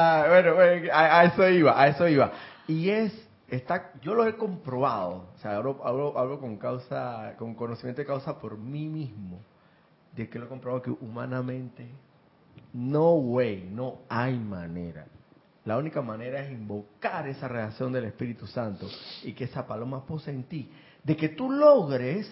[0.02, 2.32] Ah, bueno, bueno, a, a eso iba, a eso iba.
[2.66, 3.12] Y es,
[3.48, 8.06] está, yo lo he comprobado, o sea, hablo, hablo, hablo con causa, con conocimiento de
[8.06, 9.40] causa por mí mismo,
[10.16, 11.86] de que lo he comprobado que humanamente,
[12.72, 15.06] no way, no hay manera.
[15.64, 18.86] La única manera es invocar esa reacción del Espíritu Santo
[19.22, 20.70] y que esa paloma pose en ti,
[21.04, 22.30] de que tú logres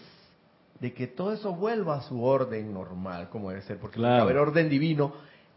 [0.80, 4.22] de que todo eso vuelva a su orden normal, como debe ser, porque Claro.
[4.22, 5.12] haber orden divino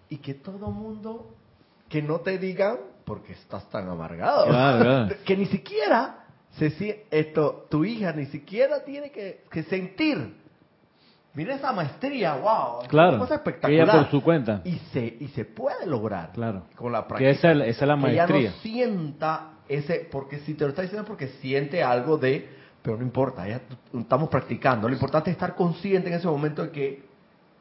[0.09, 1.33] y que todo mundo
[1.89, 5.15] que no te digan porque estás tan amargado, Claro, claro.
[5.25, 6.19] que ni siquiera
[6.57, 10.41] se esto tu hija ni siquiera tiene que, que sentir.
[11.35, 13.09] Mira esa maestría, wow, es Claro.
[13.15, 13.97] una cosa Ella espectacular.
[14.03, 14.61] por su cuenta.
[14.65, 16.31] Y se y se puede lograr.
[16.31, 16.63] Claro.
[16.75, 17.29] Con la Que práctica.
[17.31, 18.49] esa es, esa es la Que ella maestría.
[18.51, 22.47] no sienta ese, porque si te lo está diciendo es porque siente algo de,
[22.83, 23.61] pero no importa, ya
[23.97, 24.87] estamos practicando.
[24.87, 27.03] Lo importante es estar consciente en ese momento de que,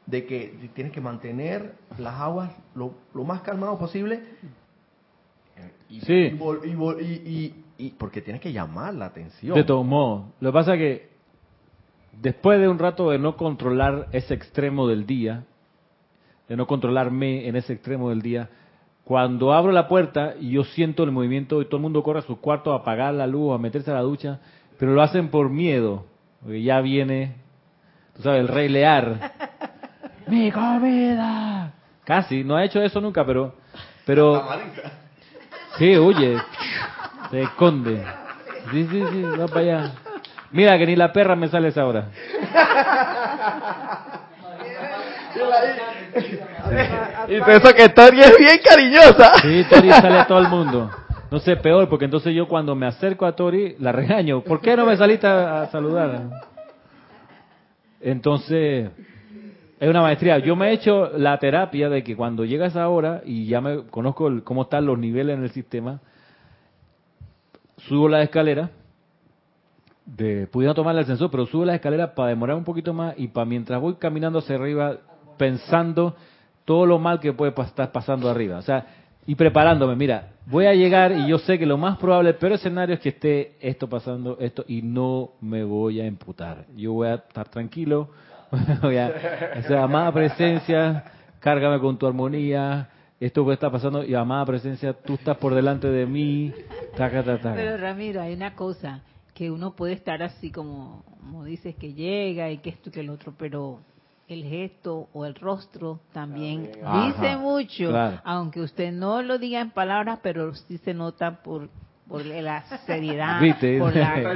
[0.05, 4.21] de que tienes que mantener las aguas lo, lo más calmado posible.
[5.89, 6.13] Y, Sí.
[6.13, 7.29] y vol- y y-
[7.77, 9.55] y- y- porque tienes que llamar la atención.
[9.55, 10.25] De todos modos.
[10.39, 11.09] Lo que pasa es que
[12.21, 15.43] después de un rato de no controlar ese extremo del día,
[16.49, 18.49] de no controlarme en ese extremo del día,
[19.03, 22.23] cuando abro la puerta y yo siento el movimiento y todo el mundo corre a
[22.23, 24.39] su cuarto a apagar la luz, a meterse a la ducha,
[24.79, 26.05] pero lo hacen por miedo,
[26.41, 27.35] porque ya viene,
[28.15, 29.31] tú sabes, el rey Lear.
[30.27, 31.71] ¡Mi comida!
[32.05, 33.55] Casi, no ha hecho eso nunca, pero...
[34.05, 34.43] pero
[35.77, 36.37] Sí, oye,
[37.31, 38.03] se esconde.
[38.71, 39.91] Sí, sí, sí, va para allá.
[40.51, 42.09] Mira que ni la perra me sale esa hora.
[47.27, 49.33] Y eso que Tori es bien cariñosa.
[49.41, 50.91] Sí, Tori sale a todo el mundo.
[51.31, 54.41] No sé, peor, porque entonces yo cuando me acerco a Tori la regaño.
[54.41, 56.21] ¿Por qué no me saliste a, a saludar?
[57.99, 58.91] Entonces,
[59.83, 60.39] Es una maestría.
[60.39, 63.83] Yo me he hecho la terapia de que cuando llega esa hora y ya me
[63.87, 65.99] conozco el- cómo están los niveles en el sistema,
[67.79, 68.69] subo la escalera,
[70.05, 73.27] de, pudiendo tomar el ascensor, pero subo la escalera para demorar un poquito más y
[73.27, 74.99] para mientras voy caminando hacia arriba,
[75.37, 76.15] pensando
[76.63, 78.59] todo lo mal que puede estar pasando arriba.
[78.59, 78.87] O sea,
[79.27, 82.53] y preparándome, mira, voy a llegar y yo sé que lo más probable, el peor
[82.53, 86.67] escenario es que esté esto pasando, esto, y no me voy a emputar.
[86.73, 88.07] Yo voy a estar tranquilo,
[88.83, 91.03] o sea, amada presencia,
[91.39, 92.89] cárgame con tu armonía,
[93.19, 96.53] esto que está pasando, y amada presencia, tú estás por delante de mí,
[96.95, 97.55] taca, taca, taca.
[97.55, 99.01] Pero Ramiro, hay una cosa
[99.33, 102.99] que uno puede estar así como, como dices que llega y que esto y que
[102.99, 103.79] el otro, pero
[104.27, 108.21] el gesto o el rostro también Ajá, dice mucho, claro.
[108.23, 111.69] aunque usted no lo diga en palabras, pero sí se nota por
[112.07, 113.79] por la seriedad, ¿Viste?
[113.79, 114.13] por la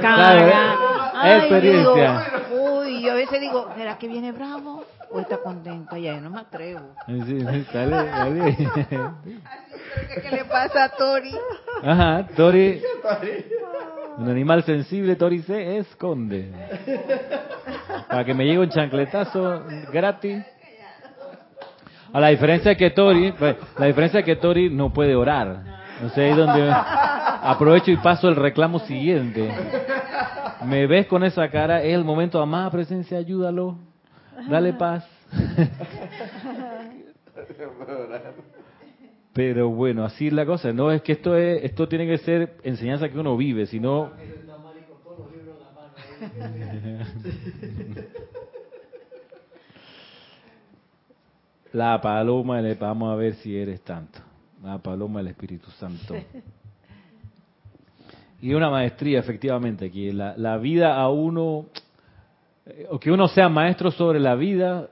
[0.50, 1.10] cara.
[1.14, 2.24] Ay, experiencia.
[2.48, 5.96] digo, uy, yo a veces digo, ¿será que viene bravo o está contento?
[5.96, 6.80] Ya, yo no me atrevo.
[7.06, 8.56] Sí, sí, dale, dale.
[10.22, 11.34] ¿Qué le pasa a Tori?
[11.82, 12.82] Ajá, Tori.
[14.18, 16.50] Un animal sensible, Tori se esconde.
[18.08, 20.42] Para que me llegue un chancletazo gratis.
[22.12, 25.78] A la diferencia que Tori, pues, la diferencia es que Tori no puede orar.
[26.02, 29.50] No sé, ahí donde aprovecho y paso el reclamo siguiente.
[30.64, 33.76] Me ves con esa cara, es el momento, amada presencia, ayúdalo.
[34.48, 35.04] Dale paz.
[39.32, 40.72] Pero bueno, así es la cosa.
[40.72, 44.10] No es que esto es, esto tiene que ser enseñanza que uno vive, sino
[51.72, 54.20] la paloma, del- vamos a ver si eres tanto.
[54.62, 56.14] La paloma del Espíritu Santo.
[58.40, 61.66] Y una maestría, efectivamente, que la, la vida a uno,
[62.66, 64.88] eh, o que uno sea maestro sobre la vida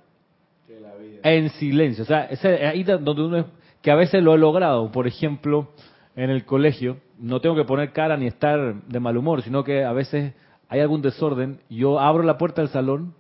[1.23, 2.05] en silencio.
[2.05, 2.29] O sea,
[2.69, 3.47] ahí donde uno es,
[3.83, 4.91] que a veces lo he logrado.
[4.91, 5.69] Por ejemplo,
[6.15, 9.85] en el colegio, no tengo que poner cara ni estar de mal humor, sino que
[9.85, 10.35] a veces
[10.69, 11.61] hay algún desorden.
[11.69, 13.15] Yo abro la puerta del salón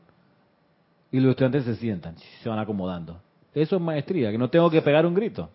[1.11, 3.21] y los estudiantes se sientan, se van acomodando.
[3.55, 5.51] Eso es maestría, que no tengo que pegar un grito.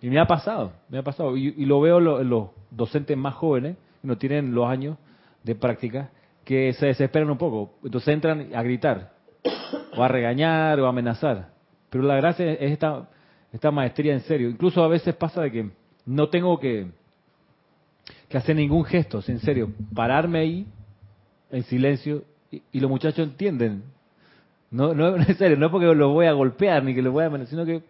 [0.00, 1.36] Y me ha pasado, me ha pasado.
[1.36, 4.96] Y, lo veo lo- los docentes más jóvenes, que no tienen los años
[5.42, 6.10] de práctica,
[6.44, 7.74] que se desesperan un poco.
[7.84, 9.12] Entonces entran a gritar,
[9.96, 11.50] o a regañar, o a amenazar.
[11.90, 13.08] Pero la gracia es esta,
[13.52, 14.48] esta maestría en serio.
[14.48, 15.70] Incluso a veces pasa de que
[16.06, 16.86] no tengo que,
[18.28, 19.72] que hacer ningún gesto, en serio.
[19.94, 20.66] Pararme ahí,
[21.50, 23.82] en silencio, y, y los muchachos entienden.
[24.70, 27.24] No, no, en serio, no es porque los voy a golpear ni que los voy
[27.24, 27.82] a amenazar, sino que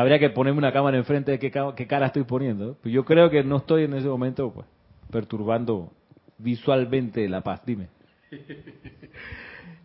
[0.00, 2.76] habría que ponerme una cámara enfrente de qué, ca- qué cara estoy poniendo.
[2.82, 4.66] Pues yo creo que no estoy en ese momento pues,
[5.10, 5.90] perturbando
[6.38, 7.62] visualmente la paz.
[7.64, 7.88] Dime.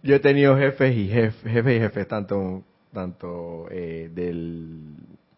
[0.03, 4.95] Yo he tenido jefes y jefes, jefes y jefes, tanto, tanto eh, del,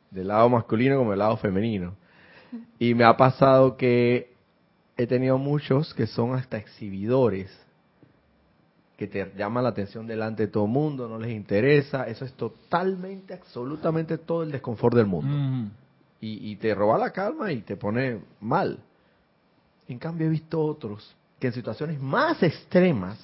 [0.09, 1.95] del lado masculino como del lado femenino.
[2.79, 4.31] Y me ha pasado que
[4.97, 7.51] he tenido muchos que son hasta exhibidores,
[8.97, 12.07] que te llaman la atención delante de todo el mundo, no les interesa.
[12.07, 15.27] Eso es totalmente, absolutamente todo el desconfort del mundo.
[15.27, 15.71] Mm.
[16.21, 18.79] Y, y te roba la calma y te pone mal.
[19.87, 23.19] En cambio, he visto otros que en situaciones más extremas,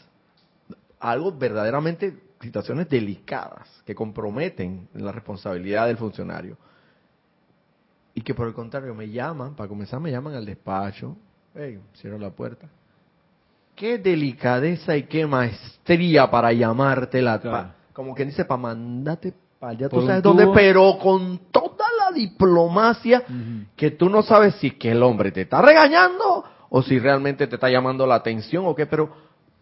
[0.99, 6.57] algo verdaderamente, situaciones delicadas que comprometen la responsabilidad del funcionario,
[8.13, 11.15] y que por el contrario me llaman, para comenzar me llaman al despacho,
[11.55, 12.67] hey, cierro la puerta.
[13.79, 17.39] Qué delicadeza y qué maestría para llamarte la...
[17.39, 17.57] Claro.
[17.69, 21.85] pa- como quien dice, para mandarte para allá, Por tú sabes dónde, pero con toda
[21.99, 23.23] la diplomacia
[23.77, 27.55] que tú no sabes si que el hombre te está regañando o si realmente te
[27.55, 29.09] está llamando la atención o qué, pero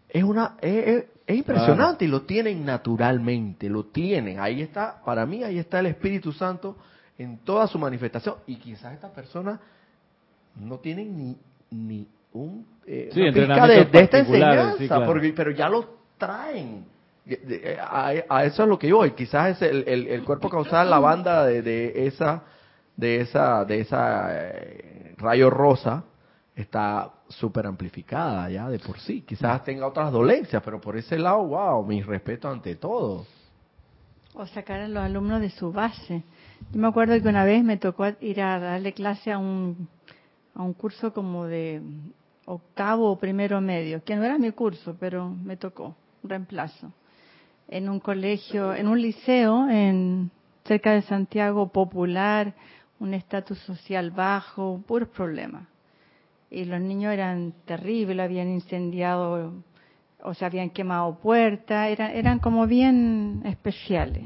[0.08, 4.40] es una es, es- es impresionante y lo tienen naturalmente, lo tienen.
[4.40, 6.76] Ahí está, para mí ahí está el Espíritu Santo
[7.18, 9.60] en toda su manifestación y quizás estas personas
[10.56, 11.36] no tienen ni
[11.70, 15.06] ni un eh, Sí, una pizca de, de esta enseñanza, sí, claro.
[15.06, 15.84] porque, pero ya lo
[16.16, 16.86] traen.
[17.80, 19.10] A eso es lo que yo voy.
[19.10, 22.42] Quizás es el, el, el cuerpo causal, la banda de, de esa
[22.96, 26.04] de esa de esa eh, rayo rosa
[26.56, 29.22] está súper amplificada ya de por sí.
[29.22, 33.26] Quizás tenga otras dolencias, pero por ese lado, wow, mi respeto ante todo.
[34.34, 36.22] O sacar a los alumnos de su base.
[36.72, 39.88] Yo me acuerdo que una vez me tocó ir a darle clase a un,
[40.58, 41.80] a un curso como de
[42.44, 46.92] octavo o primero medio, que no era mi curso, pero me tocó, un reemplazo.
[47.68, 50.30] En un colegio, en un liceo en
[50.64, 52.54] cerca de Santiago popular,
[52.98, 55.68] un estatus social bajo, puros problemas.
[56.50, 59.52] Y los niños eran terribles, habían incendiado
[60.22, 64.24] o sea, habían quemado puertas, eran, eran como bien especiales.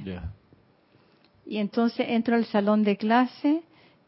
[1.45, 3.63] Y entonces entro al salón de clase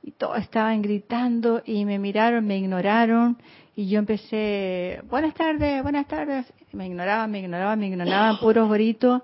[0.06, 3.38] y todos estaban gritando y me miraron, me ignoraron
[3.74, 6.52] y yo empecé, buenas tardes, buenas tardes.
[6.72, 9.22] Me ignoraban, me ignoraban, me ignoraban, puros gritos.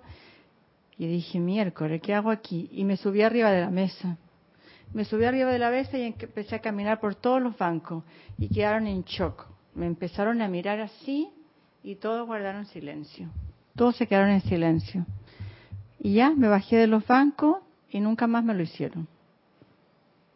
[0.96, 2.70] Y dije, miércoles, ¿qué hago aquí?
[2.72, 4.16] Y me subí arriba de la mesa.
[4.94, 8.02] Me subí arriba de la mesa y empecé a caminar por todos los bancos
[8.38, 9.46] y quedaron en shock.
[9.74, 11.28] Me empezaron a mirar así
[11.82, 13.28] y todos guardaron silencio.
[13.76, 15.04] Todos se quedaron en silencio.
[15.98, 17.58] Y ya me bajé de los bancos
[17.90, 19.06] y nunca más me lo hicieron.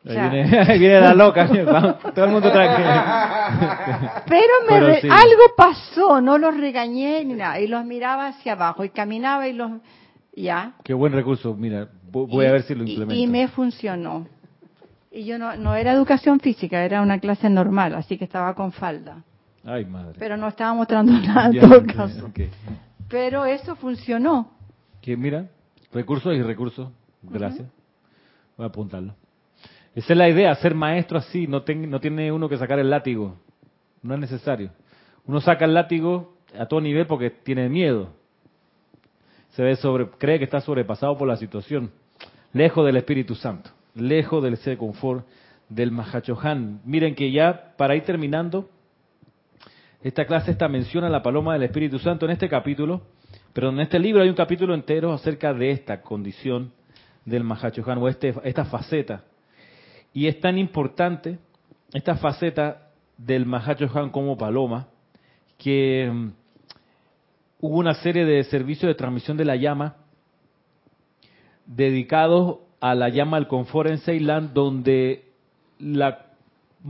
[0.06, 1.48] O Ahí sea- viene, ahí viene la loca.
[2.14, 2.88] Todo el mundo tranquilo.
[4.26, 5.08] Pero, me Pero re- sí.
[5.10, 7.58] algo pasó, no los regañé ni nada.
[7.60, 9.70] Y los miraba hacia abajo y caminaba y los...
[10.36, 10.72] Ya.
[10.82, 11.54] Qué buen recurso.
[11.54, 13.14] Mira, vo- voy Y- a ver si lo implemento.
[13.14, 14.26] Y, me funcionó.
[15.10, 18.72] Y yo no, no era educación física, era una clase normal, así que estaba con
[18.72, 19.22] falda.
[19.64, 20.16] Ay, madre.
[20.18, 22.30] Pero no estaba mostrando nada en Ya, todo caso.
[23.08, 24.50] Pero eso funcionó.
[25.00, 25.46] Que mira,
[25.92, 26.90] recursos y recursos.
[27.22, 27.68] Gracias.
[28.56, 29.14] Voy a apuntarlo.
[29.94, 33.36] Esa es la idea, ser maestro así, no, no tiene uno que sacar el látigo.
[34.02, 34.70] No es necesario.
[35.24, 38.10] Uno saca el látigo a todo nivel porque tiene miedo.
[39.50, 41.92] Se ve sobre, cree que está sobrepasado por la situación.
[42.52, 45.26] Lejos del Espíritu Santo, lejos del ese confort
[45.68, 46.80] del Mahachohan.
[46.84, 48.68] Miren que ya para ir terminando,
[50.02, 53.02] esta clase esta menciona la paloma del Espíritu Santo en este capítulo,
[53.52, 56.72] pero en este libro hay un capítulo entero acerca de esta condición
[57.24, 59.22] del Mahachohan o este, esta faceta.
[60.14, 61.38] Y es tan importante
[61.92, 62.88] esta faceta
[63.18, 64.86] del Mahachohan como paloma
[65.58, 66.28] que mm,
[67.60, 69.96] hubo una serie de servicios de transmisión de la llama
[71.66, 75.24] dedicados a la llama del confort en Ceilán, donde
[75.78, 76.26] la-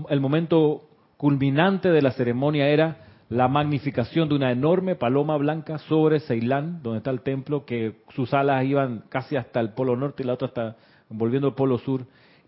[0.09, 2.99] el momento culminante de la ceremonia era
[3.29, 8.35] la magnificación de una enorme paloma blanca sobre Ceilán, donde está el templo, que sus
[8.35, 10.77] alas iban casi hasta el polo norte y la otra hasta
[11.09, 12.05] volviendo al polo sur.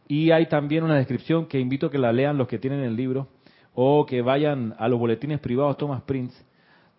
[0.09, 2.97] Y hay también una descripción que invito a que la lean los que tienen el
[2.97, 3.29] libro
[3.75, 6.37] o que vayan a los boletines privados Thomas Prince,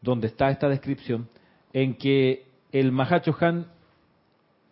[0.01, 1.27] donde está esta descripción,
[1.73, 3.67] en que el Mahachohan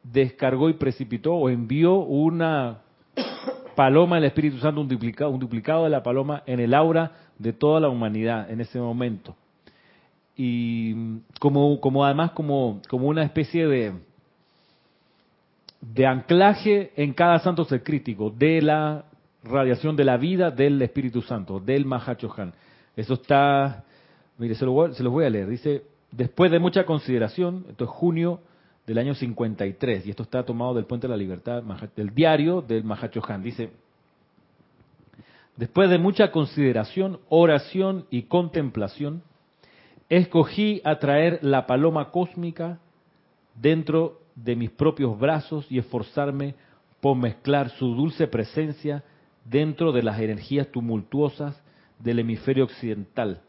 [0.04, 2.82] descargó y precipitó o envió una
[3.76, 7.54] paloma del Espíritu Santo, un duplicado, un duplicado de la paloma en el aura de
[7.54, 9.36] toda la humanidad en ese momento.
[10.36, 13.94] Y como, como además como, como una especie de,
[15.94, 19.06] de anclaje en cada santo ser crítico de la
[19.44, 22.54] radiación de la vida del Espíritu Santo, del Mahachohan.
[22.96, 23.84] Eso está,
[24.38, 25.48] mire, se, los voy a leer.
[25.48, 28.40] Dice, después de mucha consideración, esto es junio
[28.88, 31.64] del año 53, y esto está tomado del Puente de la Libertad,
[31.96, 33.44] del diario del Mahachohan.
[33.44, 33.70] Dice,
[35.56, 39.22] después de mucha consideración, oración y contemplación,
[40.10, 42.80] escogí atraer la paloma cósmica
[43.56, 46.56] dentro de mis propios brazos y esforzarme
[47.02, 49.04] por mezclar su dulce presencia
[49.46, 51.62] dentro de las energías tumultuosas
[52.00, 53.42] del hemisferio occidental,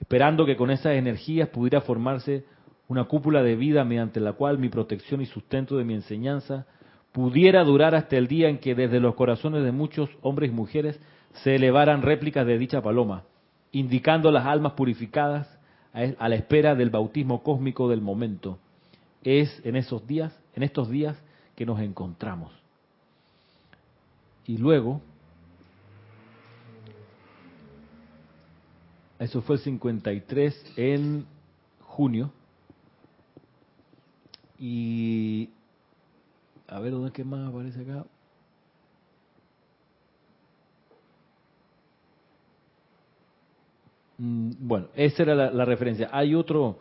[0.00, 2.44] esperando que con esas energías pudiera formarse
[2.88, 6.66] una cúpula de vida mediante la cual mi protección y sustento de mi enseñanza
[7.12, 11.00] pudiera durar hasta el día en que desde los corazones de muchos hombres y mujeres
[11.32, 13.24] se elevaran réplicas de dicha paloma,
[13.70, 15.58] indicando las almas purificadas
[15.92, 18.58] a la espera del bautismo cósmico del momento.
[19.24, 21.16] Es en esos días, en estos días
[21.54, 22.52] que nos encontramos.
[24.46, 25.00] Y luego,
[29.18, 31.26] eso fue el 53 en
[31.80, 32.32] junio.
[34.58, 35.50] Y
[36.68, 38.04] a ver dónde es que más aparece acá.
[44.18, 46.08] Mm, Bueno, esa era la, la referencia.
[46.12, 46.78] Hay otro,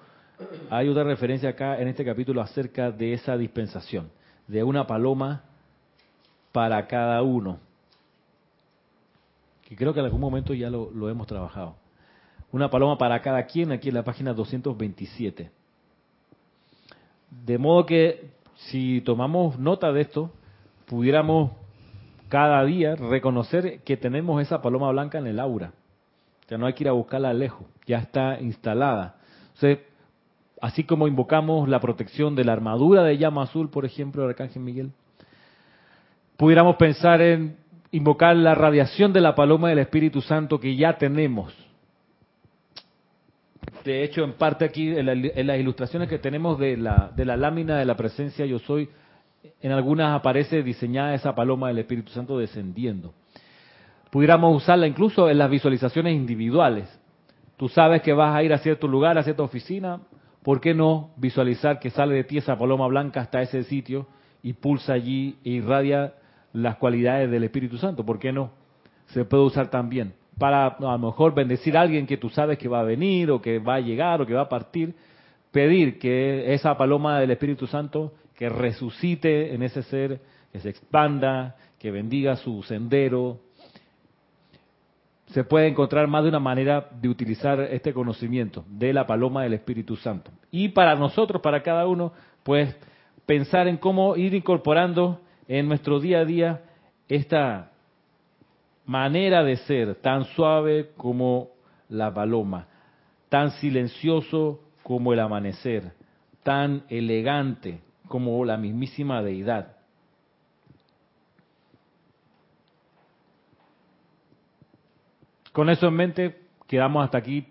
[0.69, 4.09] hay otra referencia acá en este capítulo acerca de esa dispensación,
[4.47, 5.43] de una paloma
[6.51, 7.59] para cada uno,
[9.67, 11.75] que creo que en algún momento ya lo, lo hemos trabajado.
[12.51, 15.49] Una paloma para cada quien aquí en la página 227.
[17.45, 20.31] De modo que si tomamos nota de esto,
[20.87, 21.51] pudiéramos
[22.27, 25.73] cada día reconocer que tenemos esa paloma blanca en el aura.
[26.47, 29.15] Sea, no hay que ir a buscarla lejos, ya está instalada.
[29.53, 29.79] Sea,
[30.61, 34.61] así como invocamos la protección de la armadura de llama azul, por ejemplo, del Arcángel
[34.61, 34.91] Miguel,
[36.37, 37.57] pudiéramos pensar en
[37.91, 41.53] invocar la radiación de la paloma del Espíritu Santo que ya tenemos.
[43.83, 47.25] De hecho, en parte aquí, en, la- en las ilustraciones que tenemos de la, de
[47.25, 48.89] la lámina de la presencia yo soy,
[49.61, 53.13] en algunas aparece diseñada esa paloma del Espíritu Santo descendiendo.
[54.11, 56.87] Pudiéramos usarla incluso en las visualizaciones individuales.
[57.57, 59.99] Tú sabes que vas a ir a cierto lugar, a cierta oficina,
[60.43, 64.07] ¿por qué no visualizar que sale de ti esa paloma blanca hasta ese sitio
[64.43, 66.13] y pulsa allí e irradia
[66.53, 68.05] las cualidades del Espíritu Santo?
[68.05, 68.51] ¿Por qué no?
[69.07, 72.67] Se puede usar también para a lo mejor bendecir a alguien que tú sabes que
[72.67, 74.95] va a venir o que va a llegar o que va a partir,
[75.51, 80.19] pedir que esa paloma del Espíritu Santo que resucite en ese ser,
[80.51, 83.41] que se expanda, que bendiga su sendero.
[85.31, 89.53] Se puede encontrar más de una manera de utilizar este conocimiento de la paloma del
[89.53, 90.29] Espíritu Santo.
[90.51, 92.11] Y para nosotros, para cada uno,
[92.43, 92.75] pues
[93.25, 96.61] pensar en cómo ir incorporando en nuestro día a día
[97.07, 97.71] esta
[98.85, 101.51] manera de ser tan suave como
[101.87, 102.67] la paloma,
[103.29, 105.93] tan silencioso como el amanecer,
[106.43, 107.79] tan elegante
[108.09, 109.77] como la mismísima deidad.
[115.51, 117.45] Con eso en mente, quedamos hasta aquí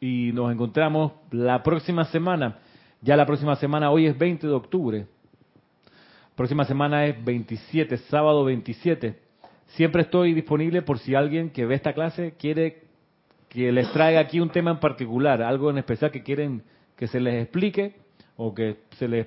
[0.00, 2.58] y nos encontramos la próxima semana.
[3.00, 5.06] Ya la próxima semana, hoy es 20 de octubre.
[6.34, 9.28] Próxima semana es 27, sábado 27
[9.68, 12.84] Siempre estoy disponible por si alguien que ve esta clase quiere
[13.48, 16.62] que les traiga aquí un tema en particular, algo en especial que quieren
[16.96, 17.94] que se les explique
[18.36, 19.26] o que se les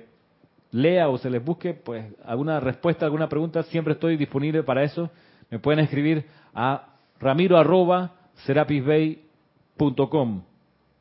[0.72, 5.10] lea o se les busque, pues alguna respuesta, alguna pregunta, siempre estoy disponible para eso.
[5.50, 6.91] Me pueden escribir a
[7.22, 7.56] ramiro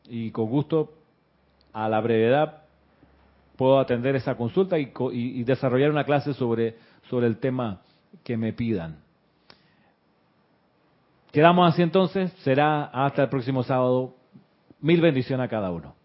[0.07, 0.93] y con gusto,
[1.74, 2.63] a la brevedad,
[3.57, 6.76] puedo atender esa consulta y, y desarrollar una clase sobre,
[7.09, 7.82] sobre el tema
[8.24, 8.99] que me pidan.
[11.32, 14.15] Quedamos así entonces, será hasta el próximo sábado.
[14.82, 15.95] Mil bendiciones a cada uno.